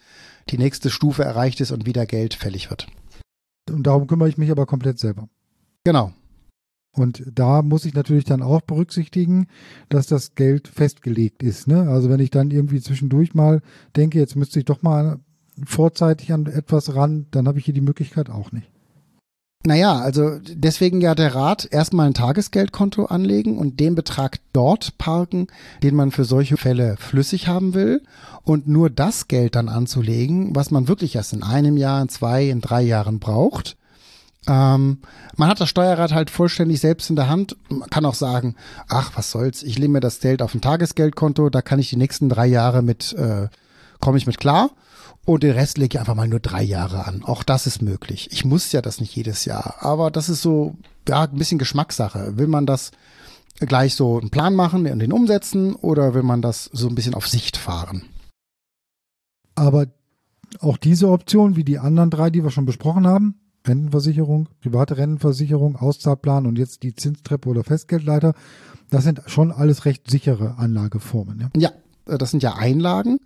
die 0.51 0.59
nächste 0.59 0.91
Stufe 0.91 1.25
erreicht 1.25 1.61
ist 1.61 1.71
und 1.71 1.87
wieder 1.87 2.07
Geld 2.07 2.35
fällig 2.35 2.71
wird. 2.71 2.87
Und 3.71 3.87
darum 3.87 4.07
kümmere 4.07 4.29
ich 4.29 4.39
mich 4.39 4.51
aber 4.51 4.67
komplett 4.67 4.99
selber. 4.99 5.29
Genau. 5.85 6.13
Und 6.97 7.23
da 7.33 7.63
muss 7.63 7.85
ich 7.85 7.95
natürlich 7.95 8.25
dann 8.25 8.43
auch 8.43 8.63
berücksichtigen, 8.63 9.47
dass 9.89 10.07
das 10.07 10.35
Geld 10.35 10.69
festgelegt 10.69 11.43
ist. 11.43 11.69
Ne? 11.69 11.89
Also 11.89 12.09
wenn 12.09 12.21
ich 12.21 12.31
dann 12.31 12.51
irgendwie 12.51 12.81
zwischendurch 12.81 13.35
mal 13.35 13.61
denke, 13.95 14.19
jetzt 14.19 14.37
müsste 14.37 14.59
ich 14.59 14.65
doch 14.65 14.83
mal 14.83 15.21
vorzeitig 15.65 16.33
an 16.33 16.47
etwas 16.47 16.95
ran, 16.95 17.27
dann 17.31 17.49
habe 17.49 17.59
ich 17.59 17.65
hier 17.65 17.75
die 17.75 17.81
Möglichkeit 17.81 18.31
auch 18.31 18.53
nicht. 18.53 18.69
Naja, 19.65 19.99
also 19.99 20.39
deswegen 20.39 21.01
ja 21.01 21.17
der 21.17 21.35
Rat, 21.35 21.69
erstmal 21.71 22.07
ein 22.07 22.15
Tagesgeldkonto 22.15 23.07
anlegen 23.07 23.59
und 23.59 23.81
den 23.81 23.97
Betrag 23.97 24.39
dort 24.53 24.97
parken, 24.99 25.49
den 25.83 25.97
man 25.97 26.13
für 26.13 26.25
solche 26.25 26.57
Fälle 26.57 26.97
flüssig 26.97 27.49
haben 27.49 27.75
will 27.75 28.03
und 28.45 28.69
nur 28.69 28.89
das 28.89 29.27
Geld 29.27 29.57
dann 29.57 29.69
anzulegen, 29.69 30.55
was 30.55 30.71
man 30.71 30.87
wirklich 30.87 31.17
erst 31.17 31.33
in 31.33 31.43
einem 31.43 31.77
Jahr, 31.77 32.01
in 32.01 32.09
zwei, 32.09 32.49
in 32.49 32.61
drei 32.61 32.83
Jahren 32.83 33.19
braucht 33.19 33.77
ähm, 34.49 34.99
man 35.37 35.49
hat 35.49 35.61
das 35.61 35.69
Steuerrad 35.69 36.13
halt 36.13 36.31
vollständig 36.31 36.81
selbst 36.81 37.11
in 37.11 37.17
der 37.17 37.29
Hand. 37.29 37.57
Man 37.69 37.91
kann 37.91 38.07
auch 38.07 38.15
sagen, 38.15 38.57
ach, 38.89 39.13
was 39.15 39.31
soll's, 39.31 39.63
ich 39.63 39.79
lehne 39.79 39.95
mir 39.95 40.01
das 40.01 40.21
Geld 40.21 40.43
auf 40.43 40.55
ein 40.55 40.63
Tagesgeldkonto, 40.63 41.51
da 41.51 41.61
kann 41.61 41.79
ich 41.79 41.91
die 41.91 41.97
nächsten 41.97 42.29
drei 42.29 42.47
Jahre 42.47 42.83
mit, 42.83 43.13
äh, 43.13 43.49
komme 44.01 44.19
ich 44.19 44.27
mit 44.27 44.39
klar. 44.39 44.71
Und 45.29 45.43
den 45.43 45.53
Rest 45.53 45.77
lege 45.77 45.97
ich 45.97 46.01
einfach 46.01 46.15
mal 46.15 46.27
nur 46.27 46.41
drei 46.41 46.63
Jahre 46.63 47.07
an. 47.07 47.23
Auch 47.23 47.43
das 47.43 47.67
ist 47.67 47.83
möglich. 47.83 48.31
Ich 48.33 48.47
muss 48.47 48.73
ja 48.73 48.81
das 48.81 48.99
nicht 48.99 49.15
jedes 49.15 49.45
Jahr. 49.45 49.75
Aber 49.81 50.11
das 50.11 50.31
ist 50.31 50.41
so, 50.41 50.75
ja, 51.07 51.25
ein 51.25 51.37
bisschen 51.37 51.59
Geschmackssache. 51.59 52.39
Will 52.39 52.47
man 52.47 52.65
das 52.65 52.93
gleich 53.61 53.95
so 53.95 54.19
einen 54.19 54.31
Plan 54.31 54.55
machen 54.55 54.91
und 54.91 55.01
den 55.01 55.13
umsetzen 55.13 55.75
oder 55.75 56.15
will 56.15 56.23
man 56.23 56.41
das 56.41 56.71
so 56.73 56.89
ein 56.89 56.95
bisschen 56.95 57.13
auf 57.13 57.29
Sicht 57.29 57.59
fahren? 57.59 58.05
Aber 59.55 59.89
auch 60.61 60.79
diese 60.79 61.11
Option, 61.11 61.57
wie 61.57 61.65
die 61.65 61.79
anderen 61.79 62.09
drei, 62.09 62.31
die 62.31 62.43
wir 62.43 62.51
schon 62.51 62.65
besprochen 62.65 63.07
haben, 63.07 63.35
Rentenversicherung, 63.67 64.49
private 64.63 64.97
Rentenversicherung, 64.97 65.77
Auszahlplan 65.77 66.47
und 66.47 66.57
jetzt 66.57 66.83
die 66.85 66.95
Zinstreppe 66.95 67.51
oder 67.51 67.65
Festgeldleiter. 67.65 68.33
Das 68.89 69.05
sind 69.05 69.21
schon 69.27 69.53
alles 69.53 69.85
recht 69.85 70.11
sichere 70.11 70.57
Anlageformen. 70.57 71.39
Ja, 71.39 71.51
ja 71.55 71.73
das 72.17 72.31
sind 72.31 72.43
ja 72.43 72.55
Einlagen. 72.55 73.21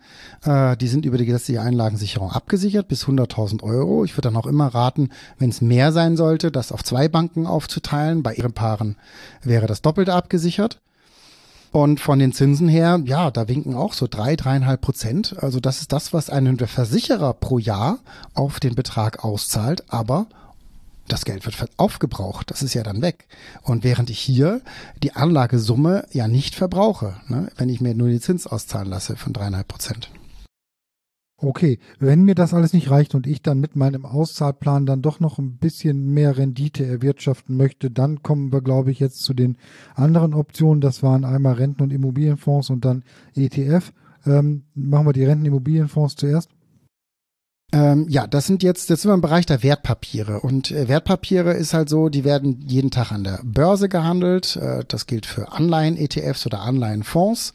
Äh, 0.45 0.77
die 0.77 0.88
sind 0.88 1.05
über 1.05 1.18
die 1.18 1.27
gesetzliche 1.27 1.61
Einlagensicherung 1.61 2.31
abgesichert 2.31 2.88
bis 2.88 3.05
100.000 3.05 3.62
Euro. 3.62 4.05
Ich 4.05 4.16
würde 4.16 4.29
dann 4.29 4.37
auch 4.37 4.47
immer 4.47 4.68
raten, 4.68 5.11
wenn 5.38 5.51
es 5.51 5.61
mehr 5.61 5.92
sein 5.92 6.16
sollte, 6.16 6.51
das 6.51 6.73
auf 6.73 6.83
zwei 6.83 7.09
Banken 7.09 7.47
aufzuteilen. 7.47 8.23
Bei 8.23 8.35
ihren 8.35 8.53
Paaren 8.53 8.97
wäre 9.42 9.66
das 9.66 9.83
doppelt 9.83 10.11
abgesichert. 10.11 10.81
Und 11.73 12.01
von 12.01 12.18
den 12.18 12.33
Zinsen 12.33 12.68
her, 12.68 13.01
ja, 13.07 13.31
da 13.31 13.49
winken 13.49 13.75
auch 13.75 13.95
so 13.95 14.07
drei, 14.07 14.37
dreieinhalb 14.37 14.83
Prozent. 14.83 15.37
Also 15.38 15.59
das 15.59 15.81
ist 15.81 15.92
das, 15.92 16.12
was 16.12 16.29
ein 16.29 16.59
Versicherer 16.59 17.33
pro 17.33 17.59
Jahr 17.59 17.99
auf 18.35 18.61
den 18.61 18.75
Betrag 18.75 19.25
auszahlt. 19.25 19.85
Aber 19.88 20.27
das 21.09 21.25
Geld 21.25 21.45
wird 21.45 21.71
aufgebraucht, 21.77 22.51
das 22.51 22.62
ist 22.62 22.75
ja 22.75 22.83
dann 22.83 23.03
weg. 23.03 23.27
Und 23.62 23.85
während 23.85 24.11
ich 24.11 24.19
hier 24.19 24.61
die 25.03 25.12
Anlagesumme 25.12 26.07
ja 26.12 26.29
nicht 26.29 26.55
verbrauche, 26.55 27.17
ne, 27.29 27.51
wenn 27.57 27.69
ich 27.69 27.81
mir 27.81 27.95
nur 27.95 28.09
den 28.09 28.21
Zins 28.21 28.47
auszahlen 28.47 28.88
lasse 28.88 29.17
von 29.17 29.33
dreieinhalb 29.33 29.69
Prozent. 29.69 30.11
Okay, 31.45 31.81
wenn 31.99 32.23
mir 32.23 32.37
das 32.37 32.55
alles 32.55 32.73
nicht 32.73 32.88
reicht 32.88 33.17
und 33.17 33.27
ich 33.27 33.43
dann 33.43 33.59
mit 33.59 33.75
meinem 33.75 34.07
Auszahlplan 34.07 34.87
dann 34.87 35.03
doch 35.03 35.19
noch 35.19 35.41
ein 35.41 35.57
bisschen 35.57 36.15
mehr 36.15 36.38
Rendite 36.38 36.87
erwirtschaften 36.87 37.57
möchte, 37.57 37.91
dann 37.91 38.23
kommen 38.23 38.53
wir, 38.53 38.61
glaube 38.61 38.93
ich, 38.93 39.01
jetzt 39.01 39.25
zu 39.25 39.35
den 39.35 39.57
anderen 39.97 40.35
Optionen. 40.35 40.81
Das 40.81 41.03
waren 41.03 41.25
einmal 41.25 41.55
Renten- 41.55 41.83
und 41.83 41.93
Immobilienfonds 41.93 42.71
und 42.71 42.85
dann 42.85 43.03
ETF. 43.35 43.93
Ähm, 44.25 44.62
machen 44.77 45.07
wir 45.07 45.12
die 45.12 45.25
Renten- 45.25 45.41
und 45.41 45.47
Immobilienfonds 45.47 46.15
zuerst. 46.15 46.49
Ähm, 47.73 48.07
ja, 48.11 48.27
das 48.27 48.47
sind 48.47 48.63
jetzt, 48.63 48.91
jetzt 48.91 49.03
sind 49.03 49.11
wir 49.11 49.15
im 49.15 49.23
Bereich 49.23 49.47
der 49.47 49.63
Wertpapiere. 49.63 50.41
Und 50.41 50.71
äh, 50.71 50.89
Wertpapiere 50.89 51.55
ist 51.55 51.73
halt 51.73 51.89
so, 51.89 52.11
die 52.11 52.23
werden 52.23 52.63
jeden 52.67 52.91
Tag 52.91 53.13
an 53.13 53.25
der 53.25 53.41
Börse 53.43 53.89
gehandelt. 53.89 54.57
Äh, 54.57 54.85
das 54.87 55.07
gilt 55.07 55.25
für 55.25 55.53
Anleihen-ETFs 55.53 56.45
oder 56.45 56.61
Anleihenfonds. 56.61 57.55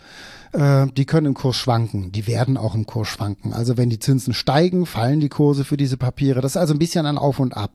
Äh, 0.54 0.88
die 0.88 1.06
können 1.06 1.28
im 1.28 1.34
Kurs 1.36 1.56
schwanken. 1.56 2.12
Die 2.12 2.26
werden 2.26 2.58
auch 2.58 2.74
im 2.74 2.88
Kurs 2.88 3.10
schwanken. 3.10 3.54
Also 3.54 3.78
wenn 3.78 3.92
die 3.92 4.00
Zinsen 4.00 4.34
steigen, 4.34 4.88
fallen 4.88 5.20
die 5.20 5.30
Kurse 5.30 5.64
für 5.64 5.78
diese 5.78 5.98
Papiere. 5.98 6.42
Das 6.42 6.54
ist 6.54 6.58
also 6.58 6.74
ein 6.74 6.80
bisschen 6.80 7.06
ein 7.06 7.20
Auf 7.20 7.40
und 7.40 7.56
Ab. 7.56 7.72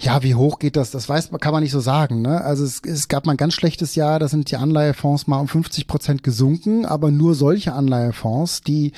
Ja, 0.00 0.22
wie 0.22 0.34
hoch 0.34 0.58
geht 0.58 0.76
das? 0.76 0.90
Das 0.90 1.08
weiß 1.08 1.30
man, 1.30 1.40
kann 1.40 1.52
man 1.52 1.62
nicht 1.62 1.70
so 1.70 1.78
sagen. 1.78 2.22
Ne? 2.22 2.40
Also 2.40 2.64
es, 2.64 2.80
es 2.84 3.06
gab 3.06 3.26
mal 3.26 3.32
ein 3.32 3.36
ganz 3.36 3.54
schlechtes 3.54 3.94
Jahr, 3.94 4.18
da 4.18 4.26
sind 4.26 4.50
die 4.50 4.56
Anleihefonds 4.56 5.26
mal 5.26 5.38
um 5.38 5.46
50 5.46 5.86
Prozent 5.86 6.22
gesunken, 6.24 6.86
aber 6.86 7.10
nur 7.12 7.34
solche 7.34 7.74
Anleihefonds, 7.74 8.62
die 8.62 8.92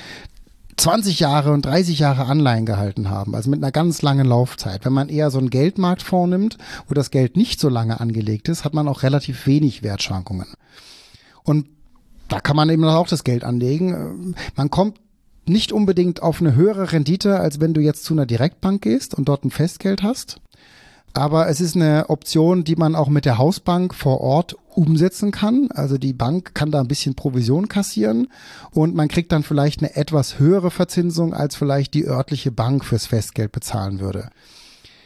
20 0.76 1.20
Jahre 1.20 1.52
und 1.52 1.64
30 1.64 1.98
Jahre 1.98 2.26
Anleihen 2.26 2.66
gehalten 2.66 3.10
haben, 3.10 3.34
also 3.34 3.50
mit 3.50 3.62
einer 3.62 3.72
ganz 3.72 4.02
langen 4.02 4.26
Laufzeit. 4.26 4.84
Wenn 4.84 4.92
man 4.92 5.08
eher 5.08 5.30
so 5.30 5.38
einen 5.38 5.50
Geldmarktfonds 5.50 6.30
nimmt, 6.30 6.58
wo 6.88 6.94
das 6.94 7.10
Geld 7.10 7.36
nicht 7.36 7.60
so 7.60 7.68
lange 7.68 8.00
angelegt 8.00 8.48
ist, 8.48 8.64
hat 8.64 8.74
man 8.74 8.88
auch 8.88 9.02
relativ 9.02 9.46
wenig 9.46 9.82
Wertschwankungen. 9.82 10.48
Und 11.42 11.66
da 12.28 12.40
kann 12.40 12.56
man 12.56 12.70
eben 12.70 12.84
auch 12.84 13.06
das 13.06 13.24
Geld 13.24 13.44
anlegen. 13.44 14.34
Man 14.56 14.70
kommt 14.70 14.98
nicht 15.46 15.72
unbedingt 15.72 16.22
auf 16.22 16.40
eine 16.40 16.54
höhere 16.54 16.92
Rendite, 16.92 17.38
als 17.38 17.60
wenn 17.60 17.74
du 17.74 17.80
jetzt 17.80 18.04
zu 18.04 18.14
einer 18.14 18.26
Direktbank 18.26 18.82
gehst 18.82 19.14
und 19.14 19.28
dort 19.28 19.44
ein 19.44 19.50
Festgeld 19.50 20.02
hast. 20.02 20.40
Aber 21.14 21.48
es 21.48 21.60
ist 21.60 21.76
eine 21.76 22.10
Option, 22.10 22.64
die 22.64 22.74
man 22.74 22.96
auch 22.96 23.08
mit 23.08 23.24
der 23.24 23.38
Hausbank 23.38 23.94
vor 23.94 24.20
Ort 24.20 24.56
umsetzen 24.70 25.30
kann. 25.30 25.70
Also 25.70 25.96
die 25.96 26.12
Bank 26.12 26.54
kann 26.54 26.72
da 26.72 26.80
ein 26.80 26.88
bisschen 26.88 27.14
Provision 27.14 27.68
kassieren 27.68 28.26
und 28.72 28.96
man 28.96 29.06
kriegt 29.06 29.30
dann 29.30 29.44
vielleicht 29.44 29.80
eine 29.80 29.94
etwas 29.94 30.40
höhere 30.40 30.72
Verzinsung, 30.72 31.32
als 31.32 31.54
vielleicht 31.54 31.94
die 31.94 32.04
örtliche 32.04 32.50
Bank 32.50 32.84
fürs 32.84 33.06
Festgeld 33.06 33.52
bezahlen 33.52 34.00
würde. 34.00 34.30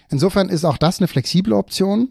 Insofern 0.09 0.49
ist 0.49 0.65
auch 0.65 0.79
das 0.79 0.99
eine 0.99 1.09
flexible 1.09 1.53
Option. 1.53 2.09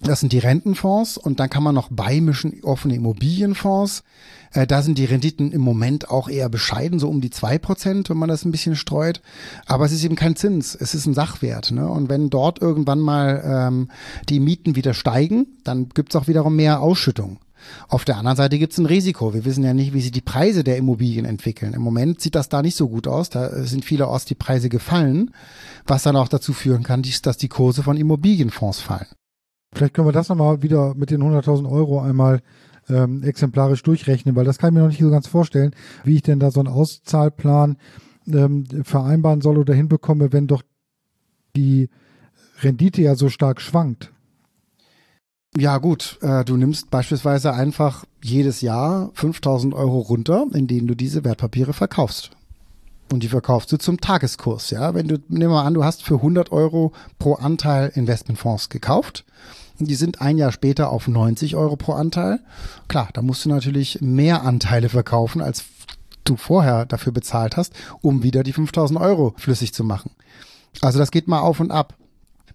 Das 0.00 0.20
sind 0.20 0.32
die 0.32 0.38
Rentenfonds 0.38 1.18
und 1.18 1.38
dann 1.38 1.50
kann 1.50 1.62
man 1.62 1.74
noch 1.74 1.88
beimischen 1.90 2.62
offene 2.62 2.94
Immobilienfonds. 2.94 4.04
Äh, 4.52 4.66
da 4.66 4.82
sind 4.82 4.98
die 4.98 5.04
Renditen 5.04 5.52
im 5.52 5.60
Moment 5.60 6.10
auch 6.10 6.28
eher 6.28 6.48
bescheiden, 6.48 6.98
so 6.98 7.08
um 7.08 7.20
die 7.20 7.30
zwei 7.30 7.58
Prozent, 7.58 8.10
wenn 8.10 8.16
man 8.16 8.28
das 8.28 8.44
ein 8.44 8.52
bisschen 8.52 8.76
streut. 8.76 9.20
Aber 9.66 9.84
es 9.84 9.92
ist 9.92 10.04
eben 10.04 10.16
kein 10.16 10.36
Zins, 10.36 10.74
es 10.74 10.94
ist 10.94 11.06
ein 11.06 11.14
Sachwert. 11.14 11.70
Ne? 11.70 11.88
Und 11.88 12.08
wenn 12.08 12.30
dort 12.30 12.60
irgendwann 12.60 13.00
mal 13.00 13.42
ähm, 13.44 13.90
die 14.28 14.40
Mieten 14.40 14.76
wieder 14.76 14.94
steigen, 14.94 15.46
dann 15.64 15.88
gibt's 15.90 16.16
auch 16.16 16.28
wiederum 16.28 16.56
mehr 16.56 16.80
Ausschüttung. 16.80 17.38
Auf 17.88 18.04
der 18.04 18.16
anderen 18.16 18.36
Seite 18.36 18.58
gibt's 18.58 18.78
ein 18.78 18.86
Risiko. 18.86 19.34
Wir 19.34 19.44
wissen 19.44 19.64
ja 19.64 19.74
nicht, 19.74 19.92
wie 19.92 20.00
sich 20.00 20.12
die 20.12 20.20
Preise 20.20 20.64
der 20.64 20.76
Immobilien 20.76 21.24
entwickeln. 21.24 21.74
Im 21.74 21.82
Moment 21.82 22.20
sieht 22.20 22.34
das 22.34 22.48
da 22.48 22.62
nicht 22.62 22.76
so 22.76 22.88
gut 22.88 23.08
aus. 23.08 23.30
Da 23.30 23.64
sind 23.64 23.84
vielerorts 23.84 24.24
die 24.24 24.34
Preise 24.34 24.68
gefallen, 24.68 25.32
was 25.86 26.04
dann 26.04 26.16
auch 26.16 26.28
dazu 26.28 26.52
führen 26.52 26.82
kann, 26.82 27.02
dass 27.22 27.36
die 27.36 27.48
Kurse 27.48 27.82
von 27.82 27.96
Immobilienfonds 27.96 28.80
fallen. 28.80 29.08
Vielleicht 29.74 29.94
können 29.94 30.08
wir 30.08 30.12
das 30.12 30.28
nochmal 30.28 30.62
wieder 30.62 30.94
mit 30.94 31.10
den 31.10 31.22
100.000 31.22 31.70
Euro 31.70 32.00
einmal 32.00 32.40
ähm, 32.88 33.22
exemplarisch 33.22 33.82
durchrechnen, 33.82 34.36
weil 34.36 34.44
das 34.44 34.58
kann 34.58 34.70
ich 34.70 34.74
mir 34.74 34.80
noch 34.80 34.88
nicht 34.88 35.00
so 35.00 35.10
ganz 35.10 35.26
vorstellen, 35.26 35.74
wie 36.04 36.16
ich 36.16 36.22
denn 36.22 36.40
da 36.40 36.50
so 36.50 36.60
einen 36.60 36.68
Auszahlplan 36.68 37.76
ähm, 38.26 38.66
vereinbaren 38.84 39.40
soll 39.40 39.58
oder 39.58 39.74
hinbekomme, 39.74 40.32
wenn 40.32 40.46
doch 40.46 40.62
die 41.56 41.88
Rendite 42.60 43.02
ja 43.02 43.14
so 43.14 43.28
stark 43.28 43.60
schwankt. 43.60 44.12
Ja 45.56 45.78
gut, 45.78 46.18
äh, 46.22 46.44
du 46.44 46.56
nimmst 46.56 46.90
beispielsweise 46.90 47.54
einfach 47.54 48.04
jedes 48.22 48.60
Jahr 48.60 49.10
5000 49.14 49.74
Euro 49.74 50.00
runter, 50.00 50.46
in 50.52 50.66
denen 50.66 50.86
du 50.86 50.94
diese 50.94 51.24
Wertpapiere 51.24 51.72
verkaufst. 51.72 52.30
Und 53.10 53.22
die 53.22 53.28
verkaufst 53.28 53.72
du 53.72 53.78
zum 53.78 54.00
Tageskurs, 54.00 54.70
ja. 54.70 54.94
Wenn 54.94 55.08
du, 55.08 55.18
nehmen 55.28 55.52
wir 55.52 55.64
an, 55.64 55.74
du 55.74 55.84
hast 55.84 56.02
für 56.02 56.16
100 56.16 56.52
Euro 56.52 56.92
pro 57.18 57.34
Anteil 57.34 57.90
Investmentfonds 57.94 58.68
gekauft. 58.68 59.24
Die 59.80 59.94
sind 59.94 60.20
ein 60.20 60.38
Jahr 60.38 60.52
später 60.52 60.90
auf 60.90 61.06
90 61.06 61.56
Euro 61.56 61.76
pro 61.76 61.92
Anteil. 61.92 62.40
Klar, 62.88 63.08
da 63.12 63.22
musst 63.22 63.44
du 63.44 63.48
natürlich 63.48 64.00
mehr 64.00 64.42
Anteile 64.42 64.88
verkaufen, 64.88 65.40
als 65.40 65.64
du 66.24 66.36
vorher 66.36 66.84
dafür 66.84 67.12
bezahlt 67.12 67.56
hast, 67.56 67.72
um 68.02 68.22
wieder 68.22 68.42
die 68.42 68.52
5000 68.52 69.00
Euro 69.00 69.34
flüssig 69.36 69.72
zu 69.72 69.84
machen. 69.84 70.10
Also 70.80 70.98
das 70.98 71.10
geht 71.10 71.28
mal 71.28 71.40
auf 71.40 71.60
und 71.60 71.70
ab. 71.70 71.94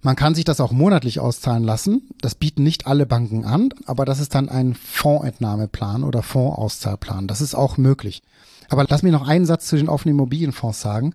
Man 0.02 0.18
kann 0.18 0.36
sich 0.36 0.44
das 0.44 0.60
auch 0.60 0.74
monatlich 0.74 1.22
auszahlen 1.22 1.64
lassen. 1.64 2.10
Das 2.20 2.36
bieten 2.36 2.64
nicht 2.64 2.88
alle 2.88 3.06
Banken 3.06 3.46
an, 3.46 3.70
aber 3.86 4.04
das 4.04 4.20
ist 4.20 4.36
dann 4.36 4.50
ein 4.50 4.74
Fondsentnahmeplan 4.76 6.04
oder 6.04 6.22
Fondsauszahlplan. 6.22 7.28
Das 7.28 7.40
ist 7.40 7.56
auch 7.56 7.78
möglich. 7.78 8.22
Aber 8.70 8.86
lass 8.88 9.02
mich 9.02 9.14
noch 9.14 9.28
einen 9.28 9.46
Satz 9.46 9.68
zu 9.68 9.78
den 9.78 9.88
offenen 9.88 10.16
Immobilienfonds 10.16 10.82
sagen, 10.82 11.14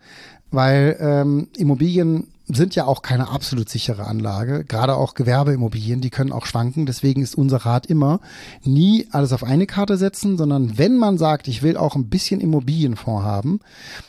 weil 0.50 0.96
ähm, 1.00 1.48
Immobilien 1.56 2.28
sind 2.48 2.74
ja 2.74 2.86
auch 2.86 3.02
keine 3.02 3.28
absolut 3.28 3.68
sichere 3.68 4.06
Anlage. 4.06 4.64
Gerade 4.64 4.96
auch 4.96 5.14
Gewerbeimmobilien, 5.14 6.00
die 6.00 6.10
können 6.10 6.32
auch 6.32 6.46
schwanken. 6.46 6.86
Deswegen 6.86 7.22
ist 7.22 7.36
unser 7.36 7.58
Rat 7.58 7.86
immer, 7.86 8.20
nie 8.64 9.06
alles 9.10 9.32
auf 9.32 9.44
eine 9.44 9.66
Karte 9.66 9.96
setzen, 9.96 10.38
sondern 10.38 10.78
wenn 10.78 10.96
man 10.96 11.18
sagt, 11.18 11.48
ich 11.48 11.62
will 11.62 11.76
auch 11.76 11.94
ein 11.94 12.08
bisschen 12.08 12.40
Immobilienfonds 12.40 13.24
haben, 13.24 13.60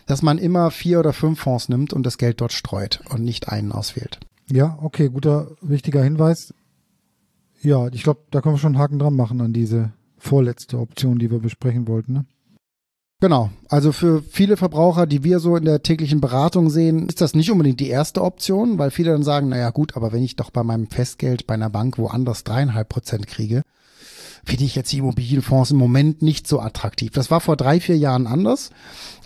dass 0.05 0.21
man 0.21 0.37
immer 0.37 0.71
vier 0.71 0.99
oder 0.99 1.13
fünf 1.13 1.39
Fonds 1.41 1.69
nimmt 1.69 1.93
und 1.93 2.05
das 2.05 2.17
Geld 2.17 2.39
dort 2.41 2.53
streut 2.53 3.01
und 3.09 3.23
nicht 3.23 3.49
einen 3.49 3.71
auswählt. 3.71 4.19
Ja, 4.51 4.79
okay, 4.81 5.09
guter, 5.09 5.47
wichtiger 5.61 6.03
Hinweis. 6.03 6.53
Ja, 7.61 7.87
ich 7.89 8.03
glaube, 8.03 8.21
da 8.31 8.41
können 8.41 8.55
wir 8.55 8.59
schon 8.59 8.75
einen 8.75 8.81
Haken 8.81 8.99
dran 8.99 9.15
machen 9.15 9.41
an 9.41 9.53
diese 9.53 9.91
vorletzte 10.17 10.79
Option, 10.79 11.19
die 11.19 11.29
wir 11.29 11.39
besprechen 11.39 11.87
wollten. 11.87 12.13
Ne? 12.13 12.25
Genau. 13.21 13.49
Also 13.67 13.91
für 13.91 14.23
viele 14.23 14.55
Verbraucher, 14.55 15.05
die 15.05 15.25
wir 15.25 15.39
so 15.39 15.57
in 15.57 15.65
der 15.65 15.83
täglichen 15.83 16.21
Beratung 16.21 16.69
sehen, 16.69 17.09
ist 17.09 17.19
das 17.19 17.33
nicht 17.33 17.51
unbedingt 17.51 17.81
die 17.81 17.89
erste 17.89 18.21
Option, 18.21 18.77
weil 18.77 18.91
viele 18.91 19.11
dann 19.11 19.23
sagen, 19.23 19.49
naja 19.49 19.71
gut, 19.71 19.97
aber 19.97 20.13
wenn 20.13 20.23
ich 20.23 20.37
doch 20.37 20.51
bei 20.51 20.63
meinem 20.63 20.87
Festgeld 20.87 21.45
bei 21.45 21.55
einer 21.55 21.69
Bank 21.69 21.97
woanders 21.97 22.45
dreieinhalb 22.45 22.87
Prozent 22.87 23.27
kriege, 23.27 23.63
finde 24.45 24.63
ich 24.63 24.75
jetzt 24.75 24.93
die 24.93 24.99
Immobilienfonds 24.99 25.71
im 25.71 25.77
Moment 25.77 26.21
nicht 26.21 26.47
so 26.47 26.61
attraktiv. 26.61 27.11
Das 27.11 27.29
war 27.29 27.41
vor 27.41 27.57
drei, 27.57 27.81
vier 27.81 27.97
Jahren 27.97 28.25
anders, 28.25 28.71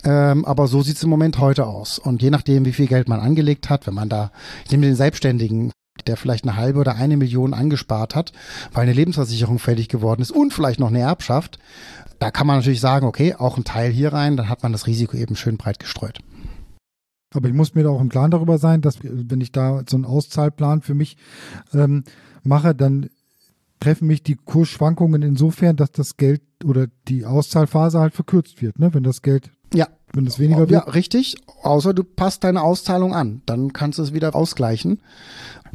ähm, 0.02 0.44
aber 0.44 0.66
so 0.66 0.82
sieht 0.82 0.96
es 0.96 1.04
im 1.04 1.10
Moment 1.10 1.38
heute 1.38 1.66
aus. 1.66 2.00
Und 2.00 2.20
je 2.20 2.30
nachdem, 2.30 2.64
wie 2.64 2.72
viel 2.72 2.88
Geld 2.88 3.08
man 3.08 3.20
angelegt 3.20 3.70
hat, 3.70 3.86
wenn 3.86 3.94
man 3.94 4.08
da, 4.08 4.32
ich 4.64 4.72
nehme 4.72 4.86
den 4.86 4.96
Selbstständigen, 4.96 5.70
der 6.08 6.16
vielleicht 6.16 6.44
eine 6.44 6.56
halbe 6.56 6.80
oder 6.80 6.96
eine 6.96 7.16
Million 7.16 7.54
angespart 7.54 8.14
hat, 8.14 8.32
weil 8.72 8.82
eine 8.82 8.92
Lebensversicherung 8.92 9.60
fällig 9.60 9.88
geworden 9.88 10.22
ist 10.22 10.32
und 10.32 10.52
vielleicht 10.52 10.80
noch 10.80 10.88
eine 10.88 10.98
Erbschaft, 11.00 11.58
da 12.18 12.30
kann 12.30 12.46
man 12.46 12.56
natürlich 12.56 12.80
sagen, 12.80 13.06
okay, 13.06 13.34
auch 13.34 13.56
ein 13.56 13.64
Teil 13.64 13.90
hier 13.90 14.12
rein, 14.12 14.36
dann 14.36 14.48
hat 14.48 14.62
man 14.62 14.72
das 14.72 14.86
Risiko 14.86 15.16
eben 15.16 15.36
schön 15.36 15.56
breit 15.56 15.78
gestreut. 15.78 16.20
Aber 17.34 17.48
ich 17.48 17.54
muss 17.54 17.74
mir 17.74 17.82
da 17.82 17.90
auch 17.90 18.00
im 18.00 18.08
Klaren 18.08 18.30
darüber 18.30 18.58
sein, 18.58 18.80
dass 18.80 18.98
wenn 19.02 19.40
ich 19.40 19.50
da 19.52 19.82
so 19.88 19.96
einen 19.96 20.04
Auszahlplan 20.04 20.82
für 20.82 20.94
mich 20.94 21.16
ähm, 21.72 22.04
mache, 22.44 22.74
dann 22.74 23.10
treffen 23.80 24.06
mich 24.06 24.22
die 24.22 24.36
Kursschwankungen 24.36 25.22
insofern, 25.22 25.76
dass 25.76 25.92
das 25.92 26.16
Geld 26.16 26.42
oder 26.64 26.86
die 27.08 27.26
Auszahlphase 27.26 27.98
halt 27.98 28.14
verkürzt 28.14 28.62
wird, 28.62 28.78
ne? 28.78 28.94
Wenn 28.94 29.02
das 29.02 29.20
Geld, 29.20 29.50
ja. 29.74 29.88
wenn 30.12 30.26
es 30.26 30.38
weniger 30.38 30.60
wird. 30.60 30.70
Ja, 30.70 30.80
richtig. 30.90 31.36
Außer 31.62 31.92
du 31.92 32.04
passt 32.04 32.44
deine 32.44 32.62
Auszahlung 32.62 33.14
an, 33.14 33.42
dann 33.46 33.72
kannst 33.72 33.98
du 33.98 34.02
es 34.02 34.14
wieder 34.14 34.34
ausgleichen. 34.34 35.00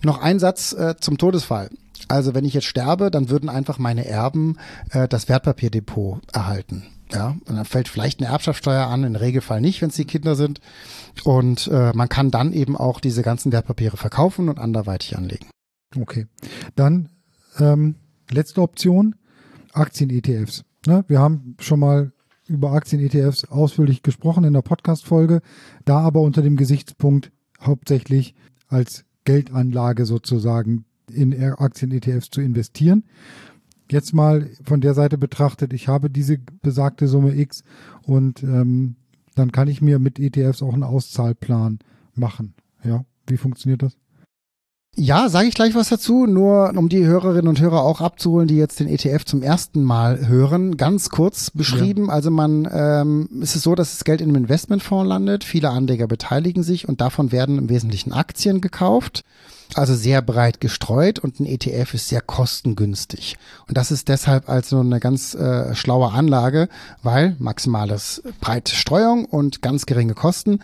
Noch 0.02 0.22
ein 0.22 0.40
Satz 0.40 0.74
äh, 0.74 0.96
zum 1.00 1.18
Todesfall. 1.18 1.70
Also 2.10 2.34
wenn 2.34 2.44
ich 2.44 2.56
jetzt 2.56 2.66
sterbe, 2.66 3.12
dann 3.12 3.30
würden 3.30 3.50
einfach 3.50 3.78
meine 3.78 4.06
Erben 4.06 4.58
äh, 4.90 5.08
das 5.08 5.30
Wertpapierdepot 5.30 6.22
erhalten. 6.34 6.84
Ja, 7.12 7.38
und 7.46 7.56
dann 7.56 7.66
fällt 7.66 7.88
vielleicht 7.88 8.20
eine 8.20 8.30
Erbschaftssteuer 8.30 8.86
an, 8.88 9.04
im 9.04 9.16
Regelfall 9.16 9.62
nicht, 9.62 9.82
wenn 9.82 9.90
es 9.90 9.96
die 9.96 10.06
Kinder 10.06 10.36
sind. 10.36 10.60
Und 11.24 11.68
äh, 11.68 11.92
man 11.94 12.10
kann 12.10 12.30
dann 12.30 12.54
eben 12.54 12.76
auch 12.76 13.00
diese 13.00 13.24
ganzen 13.24 13.52
Wertpapiere 13.52 13.98
verkaufen 13.98 14.50
und 14.50 14.60
anderweitig 14.60 15.18
anlegen. 15.18 15.48
Okay. 16.00 16.28
Dann 16.76 17.10
ähm, 17.58 17.96
letzte 18.30 18.62
Option, 18.62 19.16
Aktien-ETFs. 19.74 20.64
Ne? 20.86 21.04
Wir 21.08 21.20
haben 21.20 21.56
schon 21.60 21.80
mal 21.80 22.12
über 22.48 22.74
Aktien-ETFs 22.74 23.46
ausführlich 23.46 24.04
gesprochen 24.04 24.44
in 24.44 24.54
der 24.54 24.62
Podcast-Folge, 24.62 25.42
da 25.86 26.00
aber 26.00 26.22
unter 26.22 26.42
dem 26.42 26.58
Gesichtspunkt 26.58 27.32
hauptsächlich 27.62 28.36
als 28.68 29.06
Geldanlage 29.26 30.06
sozusagen 30.06 30.86
in 31.12 31.34
Aktien-ETFs 31.34 32.30
zu 32.30 32.42
investieren. 32.42 33.04
Jetzt 33.92 34.14
mal 34.14 34.50
von 34.64 34.82
der 34.82 34.94
Seite 34.94 35.18
betrachtet, 35.18 35.74
ich 35.74 35.88
habe 35.88 36.10
diese 36.10 36.38
besagte 36.62 37.08
Summe 37.08 37.36
X 37.36 37.64
und 38.04 38.44
ähm, 38.44 38.96
dann 39.36 39.52
kann 39.52 39.68
ich 39.68 39.82
mir 39.82 40.00
mit 40.00 40.20
ETFs 40.20 40.62
auch 40.62 40.74
einen 40.74 40.84
Auszahlplan 40.84 41.80
machen. 42.14 42.54
Ja, 42.84 43.04
wie 43.28 43.38
funktioniert 43.38 43.82
das? 43.82 43.98
Ja, 44.96 45.30
sage 45.30 45.48
ich 45.48 45.54
gleich 45.54 45.76
was 45.76 45.90
dazu, 45.90 46.26
nur 46.26 46.74
um 46.76 46.90
die 46.90 47.06
Hörerinnen 47.06 47.48
und 47.48 47.62
Hörer 47.62 47.84
auch 47.84 48.02
abzuholen, 48.02 48.48
die 48.48 48.58
jetzt 48.58 48.80
den 48.80 48.88
ETF 48.88 49.24
zum 49.24 49.42
ersten 49.42 49.82
Mal 49.82 50.28
hören. 50.28 50.78
Ganz 50.78 51.10
kurz 51.10 51.52
beschrieben, 51.52 52.08
ja. 52.08 52.14
also 52.14 52.32
man 52.32 52.68
ähm, 52.72 53.30
es 53.42 53.56
ist 53.56 53.64
so, 53.64 53.76
dass 53.76 53.92
das 53.92 54.04
Geld 54.04 54.20
in 54.20 54.30
einem 54.30 54.44
Investmentfonds 54.44 55.08
landet, 55.08 55.44
viele 55.44 55.70
Anleger 55.70 56.08
beteiligen 56.08 56.64
sich 56.64 56.90
und 56.90 57.02
davon 57.02 57.32
werden 57.32 57.58
im 57.58 57.70
Wesentlichen 57.70 58.12
Aktien 58.12 58.62
gekauft 58.62 59.24
also 59.76 59.94
sehr 59.94 60.22
breit 60.22 60.60
gestreut 60.62 61.20
und 61.20 61.40
ein 61.40 61.46
ETF 61.46 61.94
ist 61.94 62.10
sehr 62.10 62.22
kostengünstig. 62.22 63.38
Und 63.68 63.78
das 63.78 63.92
ist 63.92 64.08
deshalb 64.08 64.50
also 64.50 64.80
eine 64.80 65.00
ganz 65.00 65.36
äh, 65.36 65.76
schlaue 65.76 66.12
Anlage, 66.12 66.70
weil 67.04 67.36
maximales 67.40 68.24
breite 68.42 68.76
Streuung 68.76 69.26
und 69.26 69.62
ganz 69.62 69.86
geringe 69.86 70.16
Kosten. 70.16 70.60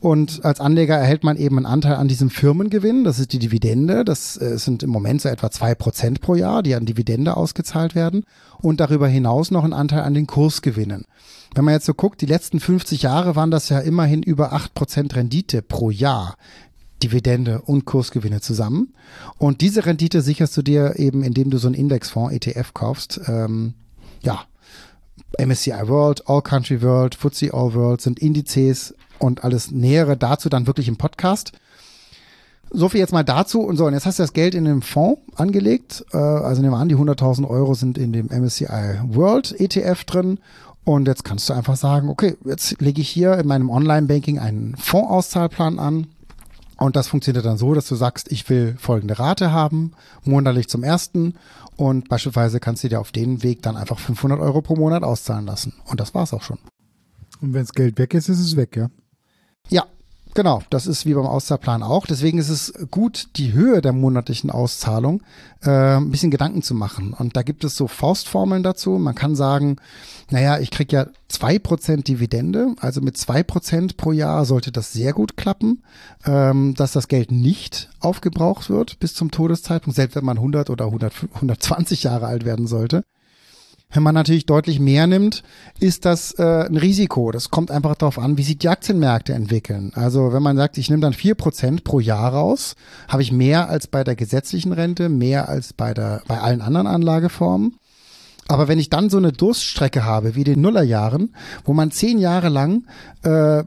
Und 0.00 0.44
als 0.44 0.60
Anleger 0.60 0.96
erhält 0.96 1.24
man 1.24 1.36
eben 1.36 1.56
einen 1.56 1.66
Anteil 1.66 1.94
an 1.96 2.08
diesem 2.08 2.30
Firmengewinn. 2.30 3.04
Das 3.04 3.18
ist 3.18 3.32
die 3.32 3.38
Dividende. 3.38 4.04
Das 4.04 4.40
äh, 4.40 4.58
sind 4.58 4.82
im 4.82 4.90
Moment 4.90 5.22
so 5.22 5.28
etwa 5.28 5.50
zwei 5.50 5.74
Prozent 5.74 6.20
pro 6.20 6.34
Jahr, 6.34 6.62
die 6.62 6.74
an 6.74 6.86
Dividende 6.86 7.36
ausgezahlt 7.36 7.94
werden. 7.94 8.24
Und 8.60 8.80
darüber 8.80 9.08
hinaus 9.08 9.50
noch 9.50 9.64
einen 9.64 9.72
Anteil 9.72 10.02
an 10.02 10.14
den 10.14 10.26
Kursgewinnen. 10.26 11.04
Wenn 11.54 11.64
man 11.64 11.74
jetzt 11.74 11.86
so 11.86 11.94
guckt, 11.94 12.20
die 12.20 12.26
letzten 12.26 12.60
50 12.60 13.02
Jahre 13.02 13.34
waren 13.34 13.50
das 13.50 13.70
ja 13.70 13.78
immerhin 13.78 14.22
über 14.22 14.52
acht 14.52 14.74
Prozent 14.74 15.16
Rendite 15.16 15.62
pro 15.62 15.90
Jahr. 15.90 16.36
Dividende 17.02 17.62
und 17.62 17.84
Kursgewinne 17.84 18.40
zusammen. 18.40 18.94
Und 19.38 19.60
diese 19.60 19.86
Rendite 19.86 20.22
sicherst 20.22 20.56
du 20.56 20.62
dir 20.62 20.98
eben, 20.98 21.22
indem 21.22 21.50
du 21.50 21.58
so 21.58 21.68
einen 21.68 21.74
Indexfonds 21.74 22.32
ETF 22.34 22.72
kaufst. 22.74 23.20
Ähm, 23.26 23.74
ja, 24.22 24.44
MSCI 25.38 25.88
World, 25.88 26.28
All 26.28 26.42
Country 26.42 26.82
World, 26.82 27.14
FTSE 27.14 27.52
All 27.52 27.74
World 27.74 28.00
sind 28.00 28.18
Indizes 28.18 28.94
und 29.18 29.44
alles 29.44 29.70
Nähere 29.70 30.16
dazu 30.16 30.48
dann 30.48 30.66
wirklich 30.66 30.88
im 30.88 30.96
Podcast. 30.96 31.52
So 32.70 32.88
viel 32.88 33.00
jetzt 33.00 33.12
mal 33.12 33.24
dazu. 33.24 33.60
Und 33.60 33.76
so, 33.76 33.86
und 33.86 33.92
jetzt 33.92 34.06
hast 34.06 34.18
du 34.18 34.22
das 34.22 34.32
Geld 34.32 34.54
in 34.54 34.64
dem 34.64 34.82
Fonds 34.82 35.20
angelegt. 35.36 36.04
Äh, 36.12 36.16
also 36.16 36.62
nehmen 36.62 36.74
wir 36.74 36.78
an, 36.78 36.88
die 36.88 36.96
100.000 36.96 37.48
Euro 37.48 37.74
sind 37.74 37.98
in 37.98 38.12
dem 38.12 38.26
MSCI 38.26 39.00
World 39.08 39.54
ETF 39.60 40.04
drin. 40.04 40.38
Und 40.84 41.08
jetzt 41.08 41.24
kannst 41.24 41.48
du 41.48 41.52
einfach 41.52 41.76
sagen, 41.76 42.08
okay, 42.08 42.36
jetzt 42.44 42.80
lege 42.80 43.00
ich 43.00 43.08
hier 43.08 43.38
in 43.38 43.46
meinem 43.46 43.70
Online-Banking 43.70 44.38
einen 44.38 44.76
Fondsauszahlplan 44.76 45.78
an 45.78 46.06
und 46.78 46.96
das 46.96 47.08
funktioniert 47.08 47.44
dann 47.44 47.56
so, 47.56 47.74
dass 47.74 47.88
du 47.88 47.94
sagst, 47.94 48.30
ich 48.30 48.48
will 48.48 48.76
folgende 48.78 49.18
Rate 49.18 49.52
haben, 49.52 49.92
monatlich 50.24 50.68
zum 50.68 50.82
ersten 50.82 51.34
und 51.76 52.08
beispielsweise 52.08 52.60
kannst 52.60 52.84
du 52.84 52.88
dir 52.88 53.00
auf 53.00 53.12
den 53.12 53.42
Weg 53.42 53.62
dann 53.62 53.76
einfach 53.76 53.98
500 53.98 54.40
Euro 54.40 54.62
pro 54.62 54.76
Monat 54.76 55.02
auszahlen 55.02 55.46
lassen. 55.46 55.74
Und 55.86 56.00
das 56.00 56.14
war's 56.14 56.34
auch 56.34 56.42
schon. 56.42 56.58
Und 57.40 57.54
wenn 57.54 57.62
das 57.62 57.72
Geld 57.72 57.98
weg 57.98 58.14
ist, 58.14 58.28
ist 58.28 58.40
es 58.40 58.56
weg, 58.56 58.76
ja? 58.76 58.90
Ja, 59.68 59.84
Genau, 60.36 60.62
das 60.68 60.86
ist 60.86 61.06
wie 61.06 61.14
beim 61.14 61.24
Auszahlplan 61.24 61.82
auch. 61.82 62.04
Deswegen 62.04 62.36
ist 62.36 62.50
es 62.50 62.74
gut, 62.90 63.28
die 63.36 63.54
Höhe 63.54 63.80
der 63.80 63.94
monatlichen 63.94 64.50
Auszahlung 64.50 65.22
äh, 65.62 65.96
ein 65.96 66.10
bisschen 66.10 66.30
Gedanken 66.30 66.60
zu 66.60 66.74
machen. 66.74 67.14
Und 67.14 67.38
da 67.38 67.42
gibt 67.42 67.64
es 67.64 67.74
so 67.74 67.88
Faustformeln 67.88 68.62
dazu. 68.62 68.98
Man 68.98 69.14
kann 69.14 69.34
sagen, 69.34 69.76
naja, 70.28 70.58
ich 70.58 70.70
krieg 70.70 70.92
ja 70.92 71.06
zwei 71.28 71.58
Prozent 71.58 72.06
Dividende, 72.06 72.74
also 72.80 73.00
mit 73.00 73.16
zwei 73.16 73.42
Prozent 73.42 73.96
pro 73.96 74.12
Jahr 74.12 74.44
sollte 74.44 74.72
das 74.72 74.92
sehr 74.92 75.14
gut 75.14 75.38
klappen, 75.38 75.82
ähm, 76.26 76.74
dass 76.74 76.92
das 76.92 77.08
Geld 77.08 77.32
nicht 77.32 77.88
aufgebraucht 78.00 78.68
wird 78.68 78.98
bis 78.98 79.14
zum 79.14 79.30
Todeszeitpunkt, 79.30 79.96
selbst 79.96 80.16
wenn 80.16 80.24
man 80.26 80.36
100 80.36 80.68
oder 80.68 80.84
100, 80.84 81.14
120 81.32 82.02
Jahre 82.02 82.26
alt 82.26 82.44
werden 82.44 82.66
sollte. 82.66 83.04
Wenn 83.92 84.02
man 84.02 84.14
natürlich 84.14 84.46
deutlich 84.46 84.80
mehr 84.80 85.06
nimmt, 85.06 85.42
ist 85.78 86.04
das 86.04 86.32
äh, 86.38 86.66
ein 86.66 86.76
Risiko. 86.76 87.30
Das 87.30 87.50
kommt 87.50 87.70
einfach 87.70 87.94
darauf 87.94 88.18
an, 88.18 88.36
wie 88.36 88.42
sich 88.42 88.58
die 88.58 88.68
Aktienmärkte 88.68 89.32
entwickeln. 89.32 89.92
Also 89.94 90.32
wenn 90.32 90.42
man 90.42 90.56
sagt, 90.56 90.76
ich 90.76 90.90
nehme 90.90 91.02
dann 91.02 91.12
vier 91.12 91.34
Prozent 91.34 91.84
pro 91.84 92.00
Jahr 92.00 92.32
raus, 92.32 92.74
habe 93.08 93.22
ich 93.22 93.32
mehr 93.32 93.68
als 93.68 93.86
bei 93.86 94.02
der 94.02 94.16
gesetzlichen 94.16 94.72
Rente, 94.72 95.08
mehr 95.08 95.48
als 95.48 95.72
bei, 95.72 95.94
der, 95.94 96.22
bei 96.26 96.40
allen 96.40 96.62
anderen 96.62 96.88
Anlageformen. 96.88 97.76
Aber 98.48 98.68
wenn 98.68 98.78
ich 98.78 98.90
dann 98.90 99.10
so 99.10 99.18
eine 99.18 99.32
Durststrecke 99.32 100.04
habe 100.04 100.34
wie 100.34 100.44
den 100.44 100.60
Nullerjahren, 100.60 101.34
wo 101.64 101.72
man 101.72 101.90
zehn 101.90 102.18
Jahre 102.18 102.48
lang 102.48 102.84
äh, 103.22 103.64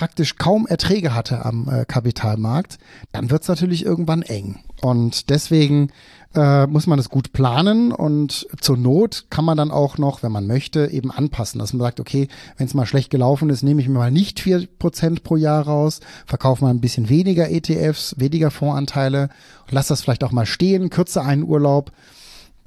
praktisch 0.00 0.36
kaum 0.36 0.66
Erträge 0.66 1.14
hatte 1.14 1.44
am 1.44 1.68
äh, 1.68 1.84
Kapitalmarkt, 1.84 2.78
dann 3.12 3.28
wird 3.28 3.42
es 3.42 3.48
natürlich 3.48 3.84
irgendwann 3.84 4.22
eng. 4.22 4.58
Und 4.80 5.28
deswegen 5.28 5.90
äh, 6.34 6.66
muss 6.66 6.86
man 6.86 6.98
es 6.98 7.10
gut 7.10 7.34
planen 7.34 7.92
und 7.92 8.46
zur 8.62 8.78
Not 8.78 9.26
kann 9.28 9.44
man 9.44 9.58
dann 9.58 9.70
auch 9.70 9.98
noch, 9.98 10.22
wenn 10.22 10.32
man 10.32 10.46
möchte, 10.46 10.86
eben 10.86 11.10
anpassen, 11.10 11.58
dass 11.58 11.74
man 11.74 11.82
sagt, 11.82 12.00
okay, 12.00 12.28
wenn 12.56 12.66
es 12.66 12.72
mal 12.72 12.86
schlecht 12.86 13.10
gelaufen 13.10 13.50
ist, 13.50 13.62
nehme 13.62 13.82
ich 13.82 13.88
mir 13.88 13.98
mal 13.98 14.10
nicht 14.10 14.40
vier 14.40 14.66
Prozent 14.78 15.22
pro 15.22 15.36
Jahr 15.36 15.66
raus, 15.66 16.00
verkaufe 16.24 16.64
mal 16.64 16.70
ein 16.70 16.80
bisschen 16.80 17.10
weniger 17.10 17.50
ETFs, 17.50 18.14
weniger 18.16 18.50
Fondsanteile, 18.50 19.28
lass 19.68 19.88
das 19.88 20.00
vielleicht 20.00 20.24
auch 20.24 20.32
mal 20.32 20.46
stehen, 20.46 20.88
kürze 20.88 21.20
einen 21.20 21.42
Urlaub. 21.42 21.92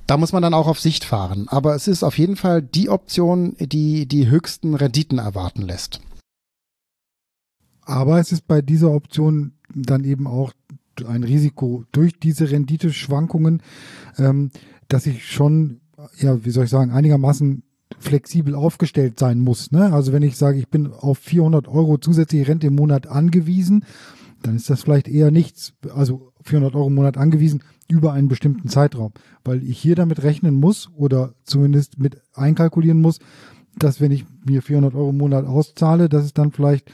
Da 0.06 0.18
muss 0.18 0.34
man 0.34 0.44
dann 0.44 0.54
auch 0.54 0.68
auf 0.68 0.80
Sicht 0.80 1.04
fahren. 1.04 1.48
Aber 1.48 1.74
es 1.74 1.88
ist 1.88 2.04
auf 2.04 2.20
jeden 2.20 2.36
Fall 2.36 2.62
die 2.62 2.90
Option, 2.90 3.56
die 3.58 4.06
die 4.06 4.30
höchsten 4.30 4.76
Renditen 4.76 5.18
erwarten 5.18 5.64
lässt. 5.64 6.00
Aber 7.86 8.20
es 8.20 8.32
ist 8.32 8.48
bei 8.48 8.62
dieser 8.62 8.92
Option 8.92 9.54
dann 9.74 10.04
eben 10.04 10.28
auch 10.28 10.54
ein 11.08 11.24
Risiko 11.24 11.84
durch 11.92 12.20
diese 12.20 12.52
Renditeschwankungen, 12.52 13.62
ähm, 14.18 14.52
dass 14.88 15.06
ich 15.06 15.26
schon, 15.26 15.82
ja, 16.20 16.46
wie 16.46 16.52
soll 16.52 16.66
ich 16.66 16.70
sagen, 16.70 16.92
einigermaßen 16.92 17.64
flexibel 18.00 18.56
aufgestellt 18.56 19.20
sein 19.20 19.40
muss. 19.40 19.72
Ne? 19.72 19.92
Also 19.94 20.14
wenn 20.14 20.24
ich 20.24 20.38
sage, 20.38 20.60
ich 20.60 20.68
bin 20.68 20.92
auf 20.92 21.18
400 21.20 21.68
Euro 21.68 21.98
zusätzliche 21.98 22.48
Rente 22.48 22.68
im 22.68 22.76
Monat 22.76 23.08
angewiesen, 23.08 23.86
dann 24.42 24.56
ist 24.56 24.70
das 24.70 24.82
vielleicht 24.82 25.08
eher 25.08 25.32
nichts, 25.32 25.74
also 25.96 26.32
400 26.44 26.76
Euro 26.76 26.88
im 26.88 26.96
Monat 26.96 27.18
angewiesen 27.18 27.64
über 27.88 28.14
einen 28.14 28.28
bestimmten 28.28 28.68
Zeitraum, 28.70 29.14
weil 29.44 29.64
ich 29.64 29.80
hier 29.80 29.96
damit 29.96 30.24
rechnen 30.24 30.56
muss 30.56 30.90
oder 30.96 31.34
zumindest 31.44 32.00
mit 32.00 32.22
einkalkulieren 32.34 33.02
muss, 33.02 33.20
dass 33.78 34.02
wenn 34.02 34.12
ich 34.12 34.26
mir 34.46 34.62
400 34.62 34.96
Euro 34.96 35.10
im 35.10 35.18
Monat 35.18 35.46
auszahle, 35.46 36.10
dass 36.10 36.26
es 36.26 36.34
dann 36.34 36.52
vielleicht 36.52 36.92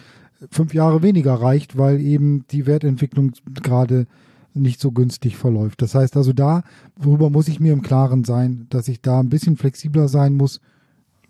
fünf 0.51 0.73
Jahre 0.73 1.03
weniger 1.03 1.33
reicht, 1.35 1.77
weil 1.77 1.99
eben 1.99 2.45
die 2.51 2.65
Wertentwicklung 2.65 3.33
gerade 3.53 4.07
nicht 4.53 4.79
so 4.79 4.91
günstig 4.91 5.37
verläuft. 5.37 5.81
Das 5.81 5.95
heißt 5.95 6.17
also 6.17 6.33
da, 6.33 6.63
worüber 6.95 7.29
muss 7.29 7.47
ich 7.47 7.59
mir 7.59 7.73
im 7.73 7.81
Klaren 7.81 8.23
sein, 8.23 8.67
dass 8.69 8.87
ich 8.87 9.01
da 9.01 9.19
ein 9.19 9.29
bisschen 9.29 9.57
flexibler 9.57 10.07
sein 10.07 10.35
muss, 10.35 10.59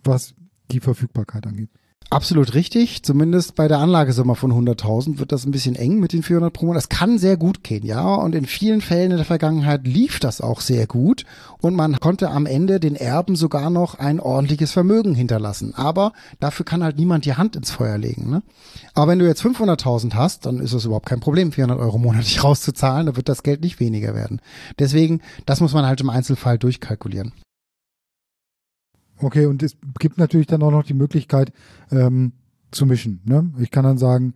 was 0.03 0.35
die 0.71 0.79
Verfügbarkeit 0.79 1.45
angeht. 1.47 1.69
Absolut 2.11 2.55
richtig. 2.55 3.03
Zumindest 3.03 3.53
bei 3.53 3.67
der 3.67 3.77
Anlagesumme 3.77 4.33
von 4.33 4.51
100.000 4.51 5.19
wird 5.19 5.31
das 5.31 5.45
ein 5.45 5.51
bisschen 5.51 5.75
eng 5.75 5.99
mit 5.99 6.11
den 6.11 6.23
400 6.23 6.51
pro 6.51 6.65
Monat. 6.65 6.77
Das 6.77 6.89
kann 6.89 7.19
sehr 7.19 7.37
gut 7.37 7.63
gehen, 7.63 7.85
ja. 7.85 8.15
Und 8.15 8.33
in 8.33 8.47
vielen 8.47 8.81
Fällen 8.81 9.11
in 9.11 9.17
der 9.17 9.27
Vergangenheit 9.27 9.85
lief 9.85 10.19
das 10.19 10.41
auch 10.41 10.61
sehr 10.61 10.87
gut. 10.87 11.25
Und 11.61 11.75
man 11.75 11.99
konnte 11.99 12.31
am 12.31 12.47
Ende 12.47 12.79
den 12.79 12.95
Erben 12.95 13.35
sogar 13.35 13.69
noch 13.69 13.99
ein 13.99 14.19
ordentliches 14.19 14.71
Vermögen 14.71 15.13
hinterlassen. 15.13 15.75
Aber 15.75 16.13
dafür 16.39 16.65
kann 16.65 16.83
halt 16.83 16.97
niemand 16.97 17.25
die 17.25 17.35
Hand 17.35 17.55
ins 17.55 17.69
Feuer 17.69 17.99
legen. 17.99 18.31
Ne? 18.31 18.41
Aber 18.95 19.11
wenn 19.11 19.19
du 19.19 19.27
jetzt 19.27 19.43
500.000 19.43 20.15
hast, 20.15 20.47
dann 20.47 20.59
ist 20.59 20.73
es 20.73 20.85
überhaupt 20.85 21.07
kein 21.07 21.19
Problem, 21.19 21.51
400 21.51 21.77
Euro 21.77 21.99
monatlich 21.99 22.43
rauszuzahlen. 22.43 23.05
Da 23.05 23.15
wird 23.17 23.29
das 23.29 23.43
Geld 23.43 23.61
nicht 23.61 23.79
weniger 23.79 24.15
werden. 24.15 24.41
Deswegen, 24.79 25.21
das 25.45 25.61
muss 25.61 25.73
man 25.73 25.85
halt 25.85 26.01
im 26.01 26.09
Einzelfall 26.09 26.57
durchkalkulieren. 26.57 27.33
Okay, 29.21 29.45
und 29.45 29.62
es 29.63 29.77
gibt 29.99 30.17
natürlich 30.17 30.47
dann 30.47 30.63
auch 30.63 30.71
noch 30.71 30.84
die 30.84 30.93
Möglichkeit 30.93 31.51
ähm, 31.91 32.34
zu 32.71 32.86
mischen. 32.86 33.21
Ne? 33.25 33.51
Ich 33.60 33.71
kann 33.71 33.84
dann 33.84 33.97
sagen, 33.97 34.34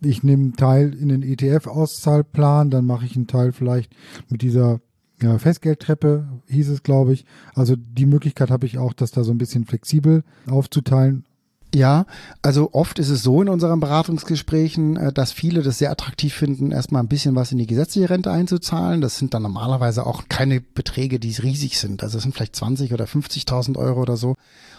ich 0.00 0.22
nehme 0.22 0.44
einen 0.44 0.56
Teil 0.56 0.94
in 0.94 1.08
den 1.08 1.22
ETF-Auszahlplan, 1.22 2.70
dann 2.70 2.84
mache 2.84 3.04
ich 3.04 3.16
einen 3.16 3.26
Teil 3.26 3.52
vielleicht 3.52 3.94
mit 4.28 4.42
dieser 4.42 4.80
ja, 5.20 5.38
Festgeldtreppe, 5.38 6.28
hieß 6.46 6.68
es, 6.68 6.82
glaube 6.82 7.12
ich. 7.12 7.24
Also 7.54 7.74
die 7.76 8.06
Möglichkeit 8.06 8.50
habe 8.50 8.66
ich 8.66 8.78
auch, 8.78 8.92
das 8.92 9.10
da 9.10 9.24
so 9.24 9.32
ein 9.32 9.38
bisschen 9.38 9.64
flexibel 9.64 10.22
aufzuteilen. 10.48 11.24
Ja, 11.74 12.06
also 12.40 12.70
oft 12.72 12.98
ist 12.98 13.10
es 13.10 13.22
so 13.22 13.42
in 13.42 13.50
unseren 13.50 13.80
Beratungsgesprächen, 13.80 14.96
äh, 14.96 15.12
dass 15.12 15.32
viele 15.32 15.62
das 15.62 15.78
sehr 15.78 15.90
attraktiv 15.90 16.32
finden, 16.32 16.72
erstmal 16.72 17.02
ein 17.02 17.08
bisschen 17.08 17.34
was 17.34 17.52
in 17.52 17.58
die 17.58 17.66
gesetzliche 17.66 18.08
Rente 18.08 18.30
einzuzahlen. 18.30 19.02
Das 19.02 19.18
sind 19.18 19.34
dann 19.34 19.42
normalerweise 19.42 20.06
auch 20.06 20.24
keine 20.30 20.60
Beträge, 20.62 21.18
die 21.18 21.32
riesig 21.32 21.78
sind. 21.78 22.02
Also 22.02 22.16
es 22.16 22.22
sind 22.22 22.34
vielleicht 22.34 22.56
20 22.56 22.94
oder 22.94 23.04
50.000 23.04 23.76
Euro 23.76 24.00
oder 24.00 24.16
so. 24.16 24.34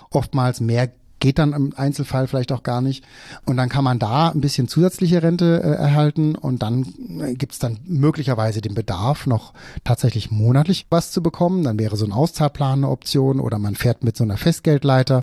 Oftmals 0.10 0.62
mehr 0.62 0.90
geht 1.20 1.38
dann 1.38 1.54
im 1.54 1.74
Einzelfall 1.76 2.28
vielleicht 2.28 2.52
auch 2.52 2.64
gar 2.64 2.82
nicht. 2.82 3.04
Und 3.46 3.58
dann 3.58 3.70
kann 3.70 3.84
man 3.84 4.00
da 4.00 4.30
ein 4.30 4.42
bisschen 4.42 4.68
zusätzliche 4.68 5.22
Rente 5.22 5.62
äh, 5.64 5.76
erhalten 5.76 6.36
und 6.36 6.64
dann 6.64 6.86
äh, 7.22 7.36
gibt's 7.36 7.60
dann 7.60 7.78
möglicherweise 7.86 8.62
den 8.62 8.74
Bedarf, 8.74 9.28
noch 9.28 9.54
tatsächlich 9.84 10.32
monatlich 10.32 10.88
was 10.90 11.12
zu 11.12 11.22
bekommen. 11.22 11.64
Dann 11.64 11.78
wäre 11.78 11.98
so 11.98 12.06
ein 12.06 12.14
Auszahlplan 12.14 12.80
eine 12.80 12.90
Option 12.90 13.40
oder 13.40 13.60
man 13.60 13.76
fährt 13.76 14.04
mit 14.04 14.18
so 14.18 14.24
einer 14.24 14.38
Festgeldleiter 14.38 15.22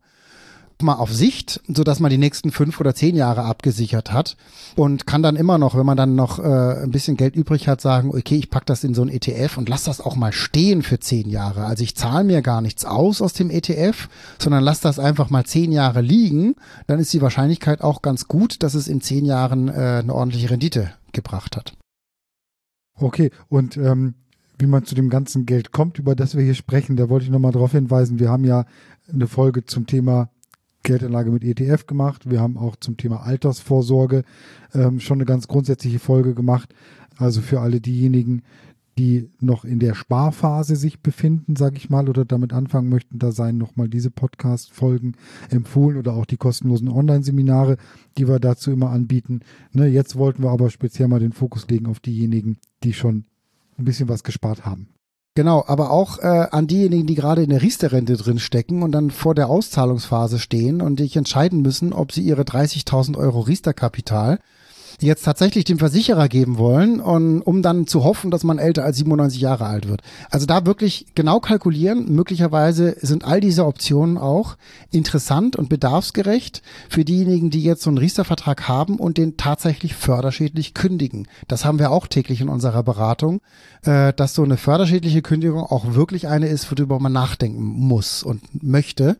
mal 0.82 0.94
auf 0.94 1.12
Sicht, 1.12 1.60
so 1.68 1.84
dass 1.84 2.00
man 2.00 2.10
die 2.10 2.18
nächsten 2.18 2.50
fünf 2.50 2.80
oder 2.80 2.94
zehn 2.94 3.16
Jahre 3.16 3.44
abgesichert 3.44 4.12
hat 4.12 4.36
und 4.74 5.06
kann 5.06 5.22
dann 5.22 5.36
immer 5.36 5.58
noch, 5.58 5.76
wenn 5.76 5.86
man 5.86 5.96
dann 5.96 6.14
noch 6.14 6.38
äh, 6.38 6.82
ein 6.82 6.90
bisschen 6.90 7.16
Geld 7.16 7.34
übrig 7.36 7.68
hat, 7.68 7.80
sagen, 7.80 8.10
okay, 8.10 8.36
ich 8.36 8.50
pack 8.50 8.66
das 8.66 8.84
in 8.84 8.94
so 8.94 9.02
ein 9.02 9.08
ETF 9.08 9.56
und 9.56 9.68
lass 9.68 9.84
das 9.84 10.00
auch 10.00 10.16
mal 10.16 10.32
stehen 10.32 10.82
für 10.82 11.00
zehn 11.00 11.28
Jahre. 11.28 11.64
Also 11.64 11.82
ich 11.82 11.96
zahle 11.96 12.24
mir 12.24 12.42
gar 12.42 12.60
nichts 12.60 12.84
aus 12.84 13.22
aus 13.22 13.32
dem 13.32 13.50
ETF, 13.50 14.08
sondern 14.38 14.62
lass 14.62 14.80
das 14.80 14.98
einfach 14.98 15.30
mal 15.30 15.44
zehn 15.44 15.72
Jahre 15.72 16.00
liegen. 16.00 16.54
Dann 16.86 17.00
ist 17.00 17.12
die 17.12 17.22
Wahrscheinlichkeit 17.22 17.80
auch 17.80 18.02
ganz 18.02 18.28
gut, 18.28 18.62
dass 18.62 18.74
es 18.74 18.88
in 18.88 19.00
zehn 19.00 19.24
Jahren 19.24 19.68
äh, 19.68 20.00
eine 20.02 20.14
ordentliche 20.14 20.50
Rendite 20.50 20.92
gebracht 21.12 21.56
hat. 21.56 21.72
Okay, 22.98 23.30
und 23.48 23.76
ähm, 23.76 24.14
wie 24.58 24.66
man 24.66 24.84
zu 24.84 24.94
dem 24.94 25.10
ganzen 25.10 25.44
Geld 25.46 25.70
kommt, 25.72 25.98
über 25.98 26.14
das 26.14 26.34
wir 26.34 26.42
hier 26.42 26.54
sprechen, 26.54 26.96
da 26.96 27.08
wollte 27.08 27.26
ich 27.26 27.30
nochmal 27.30 27.52
darauf 27.52 27.72
hinweisen, 27.72 28.18
wir 28.18 28.30
haben 28.30 28.44
ja 28.44 28.64
eine 29.12 29.26
Folge 29.26 29.64
zum 29.64 29.86
Thema 29.86 30.30
Geldanlage 30.86 31.30
mit 31.30 31.44
ETF 31.44 31.86
gemacht. 31.86 32.30
Wir 32.30 32.40
haben 32.40 32.56
auch 32.56 32.76
zum 32.76 32.96
Thema 32.96 33.22
Altersvorsorge 33.24 34.22
ähm, 34.72 35.00
schon 35.00 35.18
eine 35.18 35.26
ganz 35.26 35.48
grundsätzliche 35.48 35.98
Folge 35.98 36.34
gemacht. 36.34 36.74
Also 37.18 37.40
für 37.40 37.60
alle 37.60 37.80
diejenigen, 37.80 38.42
die 38.98 39.28
noch 39.40 39.64
in 39.64 39.78
der 39.78 39.94
Sparphase 39.94 40.76
sich 40.76 41.00
befinden, 41.00 41.56
sage 41.56 41.76
ich 41.76 41.90
mal, 41.90 42.08
oder 42.08 42.24
damit 42.24 42.52
anfangen 42.52 42.88
möchten, 42.88 43.18
da 43.18 43.32
seien 43.32 43.58
nochmal 43.58 43.88
diese 43.88 44.10
Podcast-Folgen 44.10 45.16
empfohlen 45.50 45.98
oder 45.98 46.14
auch 46.14 46.24
die 46.24 46.38
kostenlosen 46.38 46.88
Online-Seminare, 46.88 47.76
die 48.16 48.28
wir 48.28 48.38
dazu 48.38 48.70
immer 48.70 48.90
anbieten. 48.90 49.40
Ne, 49.72 49.86
jetzt 49.86 50.16
wollten 50.16 50.44
wir 50.44 50.50
aber 50.50 50.70
speziell 50.70 51.08
mal 51.08 51.20
den 51.20 51.32
Fokus 51.32 51.66
legen 51.68 51.86
auf 51.86 52.00
diejenigen, 52.00 52.58
die 52.84 52.94
schon 52.94 53.24
ein 53.76 53.84
bisschen 53.84 54.08
was 54.08 54.22
gespart 54.24 54.64
haben. 54.64 54.88
Genau, 55.36 55.62
aber 55.66 55.90
auch 55.90 56.18
äh, 56.20 56.46
an 56.50 56.66
diejenigen, 56.66 57.06
die 57.06 57.14
gerade 57.14 57.42
in 57.42 57.50
der 57.50 57.60
Riester-Rente 57.60 58.16
drin 58.16 58.38
stecken 58.38 58.82
und 58.82 58.92
dann 58.92 59.10
vor 59.10 59.34
der 59.34 59.50
Auszahlungsphase 59.50 60.38
stehen 60.38 60.80
und 60.80 60.98
sich 60.98 61.14
entscheiden 61.14 61.60
müssen, 61.60 61.92
ob 61.92 62.10
sie 62.10 62.22
ihre 62.22 62.40
30.000 62.40 63.18
Euro 63.18 63.40
Riester-Kapital 63.40 64.38
jetzt 65.00 65.24
tatsächlich 65.24 65.64
dem 65.64 65.78
Versicherer 65.78 66.28
geben 66.28 66.58
wollen, 66.58 67.00
und, 67.00 67.42
um 67.42 67.62
dann 67.62 67.86
zu 67.86 68.04
hoffen, 68.04 68.30
dass 68.30 68.44
man 68.44 68.58
älter 68.58 68.84
als 68.84 68.98
97 68.98 69.40
Jahre 69.40 69.66
alt 69.66 69.88
wird. 69.88 70.02
Also 70.30 70.46
da 70.46 70.66
wirklich 70.66 71.06
genau 71.14 71.40
kalkulieren. 71.40 72.12
Möglicherweise 72.14 72.96
sind 73.00 73.24
all 73.24 73.40
diese 73.40 73.66
Optionen 73.66 74.18
auch 74.18 74.56
interessant 74.90 75.56
und 75.56 75.68
bedarfsgerecht 75.68 76.62
für 76.88 77.04
diejenigen, 77.04 77.50
die 77.50 77.62
jetzt 77.62 77.82
so 77.82 77.90
einen 77.90 77.98
Riester-Vertrag 77.98 78.68
haben 78.68 78.96
und 78.96 79.18
den 79.18 79.36
tatsächlich 79.36 79.94
förderschädlich 79.94 80.74
kündigen. 80.74 81.28
Das 81.48 81.64
haben 81.64 81.78
wir 81.78 81.90
auch 81.90 82.06
täglich 82.06 82.40
in 82.40 82.48
unserer 82.48 82.82
Beratung, 82.82 83.40
äh, 83.82 84.12
dass 84.12 84.34
so 84.34 84.42
eine 84.42 84.56
förderschädliche 84.56 85.22
Kündigung 85.22 85.62
auch 85.62 85.94
wirklich 85.94 86.28
eine 86.28 86.48
ist, 86.48 86.70
worüber 86.70 86.98
man 87.00 87.12
nachdenken 87.12 87.62
muss 87.62 88.22
und 88.22 88.62
möchte. 88.62 89.16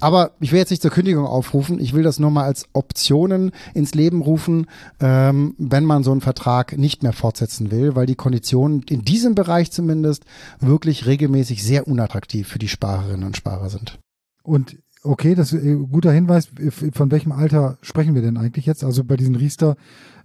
Aber 0.00 0.32
ich 0.40 0.52
will 0.52 0.58
jetzt 0.58 0.70
nicht 0.70 0.82
zur 0.82 0.90
Kündigung 0.90 1.26
aufrufen. 1.26 1.78
Ich 1.78 1.92
will 1.92 2.02
das 2.02 2.18
nur 2.18 2.30
mal 2.30 2.44
als 2.44 2.66
Optionen 2.72 3.52
ins 3.74 3.94
Leben 3.94 4.22
rufen, 4.22 4.66
ähm, 4.98 5.54
wenn 5.58 5.84
man 5.84 6.02
so 6.02 6.10
einen 6.10 6.22
Vertrag 6.22 6.76
nicht 6.76 7.02
mehr 7.02 7.12
fortsetzen 7.12 7.70
will, 7.70 7.94
weil 7.94 8.06
die 8.06 8.14
Konditionen 8.14 8.82
in 8.88 9.02
diesem 9.02 9.34
Bereich 9.34 9.70
zumindest 9.70 10.24
wirklich 10.58 11.06
regelmäßig 11.06 11.62
sehr 11.62 11.86
unattraktiv 11.86 12.48
für 12.48 12.58
die 12.58 12.68
Sparerinnen 12.68 13.26
und 13.26 13.36
Sparer 13.36 13.68
sind. 13.68 13.98
Und 14.42 14.78
okay, 15.02 15.34
das 15.34 15.52
ist 15.52 15.62
ein 15.62 15.90
guter 15.90 16.12
Hinweis. 16.12 16.48
Von 16.92 17.10
welchem 17.10 17.32
Alter 17.32 17.78
sprechen 17.82 18.14
wir 18.14 18.22
denn 18.22 18.36
eigentlich 18.36 18.66
jetzt? 18.66 18.84
Also 18.84 19.04
bei 19.04 19.16
diesen 19.16 19.36
Riester, 19.36 19.76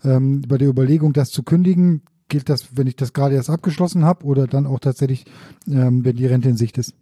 ähm, 0.04 0.42
bei 0.48 0.58
der 0.58 0.70
Überlegung, 0.70 1.14
das 1.14 1.32
zu 1.32 1.44
kündigen, 1.44 2.02
gilt 2.30 2.50
das, 2.50 2.78
wenn 2.78 2.88
ich 2.88 2.96
das 2.96 3.14
gerade 3.14 3.36
erst 3.36 3.50
abgeschlossen 3.50 4.06
habe 4.06 4.26
oder 4.26 4.48
dann 4.48 4.66
auch 4.66 4.80
tatsächlich, 4.80 5.26
ähm, 5.68 6.04
wenn 6.06 6.16
die 6.16 6.26
Rente 6.26 6.50
in 6.50 6.58
Sicht 6.58 6.78
ist? 6.78 6.94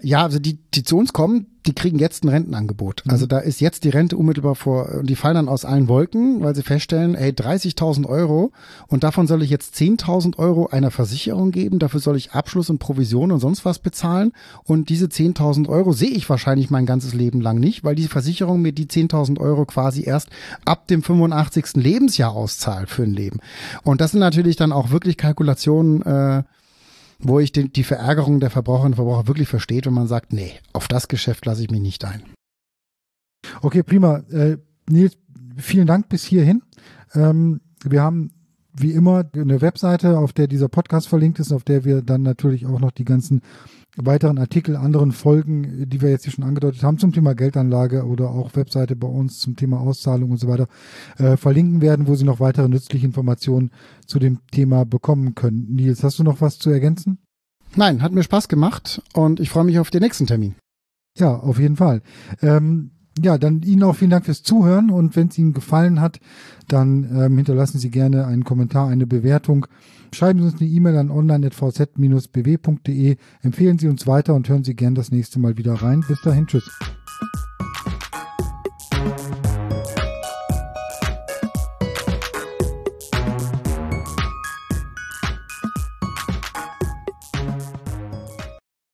Ja, 0.00 0.24
also 0.24 0.38
die, 0.38 0.58
die 0.74 0.82
zu 0.82 0.98
uns 0.98 1.12
kommen, 1.12 1.46
die 1.64 1.74
kriegen 1.74 1.98
jetzt 1.98 2.24
ein 2.24 2.28
Rentenangebot. 2.28 3.02
Mhm. 3.04 3.12
Also 3.12 3.26
da 3.26 3.38
ist 3.38 3.60
jetzt 3.60 3.84
die 3.84 3.88
Rente 3.88 4.16
unmittelbar 4.16 4.56
vor 4.56 4.88
und 4.98 5.08
die 5.08 5.14
fallen 5.14 5.36
dann 5.36 5.48
aus 5.48 5.64
allen 5.64 5.86
Wolken, 5.86 6.42
weil 6.42 6.56
sie 6.56 6.62
feststellen, 6.62 7.14
ey, 7.14 7.30
30.000 7.30 8.06
Euro 8.06 8.50
und 8.88 9.04
davon 9.04 9.28
soll 9.28 9.42
ich 9.42 9.50
jetzt 9.50 9.76
10.000 9.76 10.38
Euro 10.38 10.66
einer 10.66 10.90
Versicherung 10.90 11.52
geben, 11.52 11.78
dafür 11.78 12.00
soll 12.00 12.16
ich 12.16 12.32
Abschluss 12.32 12.68
und 12.68 12.80
Provision 12.80 13.30
und 13.30 13.38
sonst 13.38 13.64
was 13.64 13.78
bezahlen 13.78 14.32
und 14.64 14.88
diese 14.88 15.06
10.000 15.06 15.68
Euro 15.68 15.92
sehe 15.92 16.10
ich 16.10 16.28
wahrscheinlich 16.28 16.68
mein 16.70 16.86
ganzes 16.86 17.14
Leben 17.14 17.40
lang 17.40 17.60
nicht, 17.60 17.84
weil 17.84 17.94
die 17.94 18.08
Versicherung 18.08 18.60
mir 18.60 18.72
die 18.72 18.86
10.000 18.86 19.38
Euro 19.38 19.66
quasi 19.66 20.02
erst 20.04 20.30
ab 20.64 20.88
dem 20.88 21.02
85. 21.04 21.74
Lebensjahr 21.74 22.32
auszahlt 22.32 22.90
für 22.90 23.04
ein 23.04 23.14
Leben. 23.14 23.38
Und 23.84 24.00
das 24.00 24.10
sind 24.10 24.20
natürlich 24.20 24.56
dann 24.56 24.72
auch 24.72 24.90
wirklich 24.90 25.16
Kalkulationen, 25.16 26.02
äh, 26.02 26.42
wo 27.22 27.38
ich 27.40 27.52
den, 27.52 27.72
die 27.72 27.84
Verärgerung 27.84 28.40
der 28.40 28.50
Verbraucherinnen 28.50 28.92
und 28.92 28.96
Verbraucher 28.96 29.28
wirklich 29.28 29.48
versteht, 29.48 29.86
wenn 29.86 29.94
man 29.94 30.08
sagt, 30.08 30.32
nee, 30.32 30.52
auf 30.72 30.88
das 30.88 31.08
Geschäft 31.08 31.46
lasse 31.46 31.62
ich 31.62 31.70
mich 31.70 31.80
nicht 31.80 32.04
ein. 32.04 32.22
Okay, 33.62 33.82
prima. 33.82 34.18
Äh, 34.30 34.58
Nils, 34.88 35.16
vielen 35.56 35.86
Dank 35.86 36.08
bis 36.08 36.24
hierhin. 36.24 36.62
Ähm, 37.14 37.60
wir 37.84 38.02
haben 38.02 38.32
wie 38.74 38.92
immer 38.92 39.24
eine 39.34 39.60
Webseite, 39.60 40.18
auf 40.18 40.32
der 40.32 40.46
dieser 40.46 40.68
Podcast 40.68 41.08
verlinkt 41.08 41.38
ist, 41.38 41.52
auf 41.52 41.64
der 41.64 41.84
wir 41.84 42.02
dann 42.02 42.22
natürlich 42.22 42.66
auch 42.66 42.80
noch 42.80 42.90
die 42.90 43.04
ganzen 43.04 43.42
weiteren 43.96 44.38
Artikel, 44.38 44.76
anderen 44.76 45.12
Folgen, 45.12 45.88
die 45.88 46.00
wir 46.00 46.10
jetzt 46.10 46.24
hier 46.24 46.32
schon 46.32 46.44
angedeutet 46.44 46.82
haben, 46.82 46.98
zum 46.98 47.12
Thema 47.12 47.34
Geldanlage 47.34 48.06
oder 48.06 48.30
auch 48.30 48.56
Webseite 48.56 48.96
bei 48.96 49.08
uns 49.08 49.38
zum 49.38 49.56
Thema 49.56 49.80
Auszahlung 49.80 50.30
und 50.30 50.38
so 50.38 50.48
weiter, 50.48 50.66
äh, 51.18 51.36
verlinken 51.36 51.82
werden, 51.82 52.06
wo 52.06 52.14
Sie 52.14 52.24
noch 52.24 52.40
weitere 52.40 52.68
nützliche 52.68 53.06
Informationen 53.06 53.70
zu 54.06 54.18
dem 54.18 54.38
Thema 54.50 54.84
bekommen 54.86 55.34
können. 55.34 55.74
Nils, 55.74 56.02
hast 56.02 56.18
du 56.18 56.24
noch 56.24 56.40
was 56.40 56.58
zu 56.58 56.70
ergänzen? 56.70 57.18
Nein, 57.76 58.02
hat 58.02 58.12
mir 58.12 58.22
Spaß 58.22 58.48
gemacht 58.48 59.02
und 59.14 59.40
ich 59.40 59.50
freue 59.50 59.64
mich 59.64 59.78
auf 59.78 59.90
den 59.90 60.02
nächsten 60.02 60.26
Termin. 60.26 60.54
Ja, 61.18 61.36
auf 61.36 61.58
jeden 61.58 61.76
Fall. 61.76 62.00
Ähm, 62.40 62.91
ja, 63.20 63.36
dann 63.38 63.62
Ihnen 63.62 63.82
auch 63.82 63.96
vielen 63.96 64.10
Dank 64.10 64.24
fürs 64.24 64.42
Zuhören 64.42 64.90
und 64.90 65.16
wenn 65.16 65.28
es 65.28 65.36
Ihnen 65.38 65.52
gefallen 65.52 66.00
hat, 66.00 66.18
dann 66.68 67.04
ähm, 67.14 67.36
hinterlassen 67.36 67.78
Sie 67.78 67.90
gerne 67.90 68.26
einen 68.26 68.44
Kommentar, 68.44 68.88
eine 68.88 69.06
Bewertung. 69.06 69.66
Schreiben 70.14 70.38
Sie 70.40 70.46
uns 70.46 70.58
eine 70.60 70.68
E-Mail 70.68 70.96
an 70.96 71.10
online.vz-bw.de, 71.10 73.16
empfehlen 73.42 73.78
Sie 73.78 73.88
uns 73.88 74.06
weiter 74.06 74.34
und 74.34 74.48
hören 74.48 74.64
Sie 74.64 74.74
gern 74.74 74.94
das 74.94 75.10
nächste 75.10 75.38
Mal 75.38 75.58
wieder 75.58 75.74
rein. 75.74 76.02
Bis 76.06 76.22
dahin, 76.22 76.46
tschüss. 76.46 76.70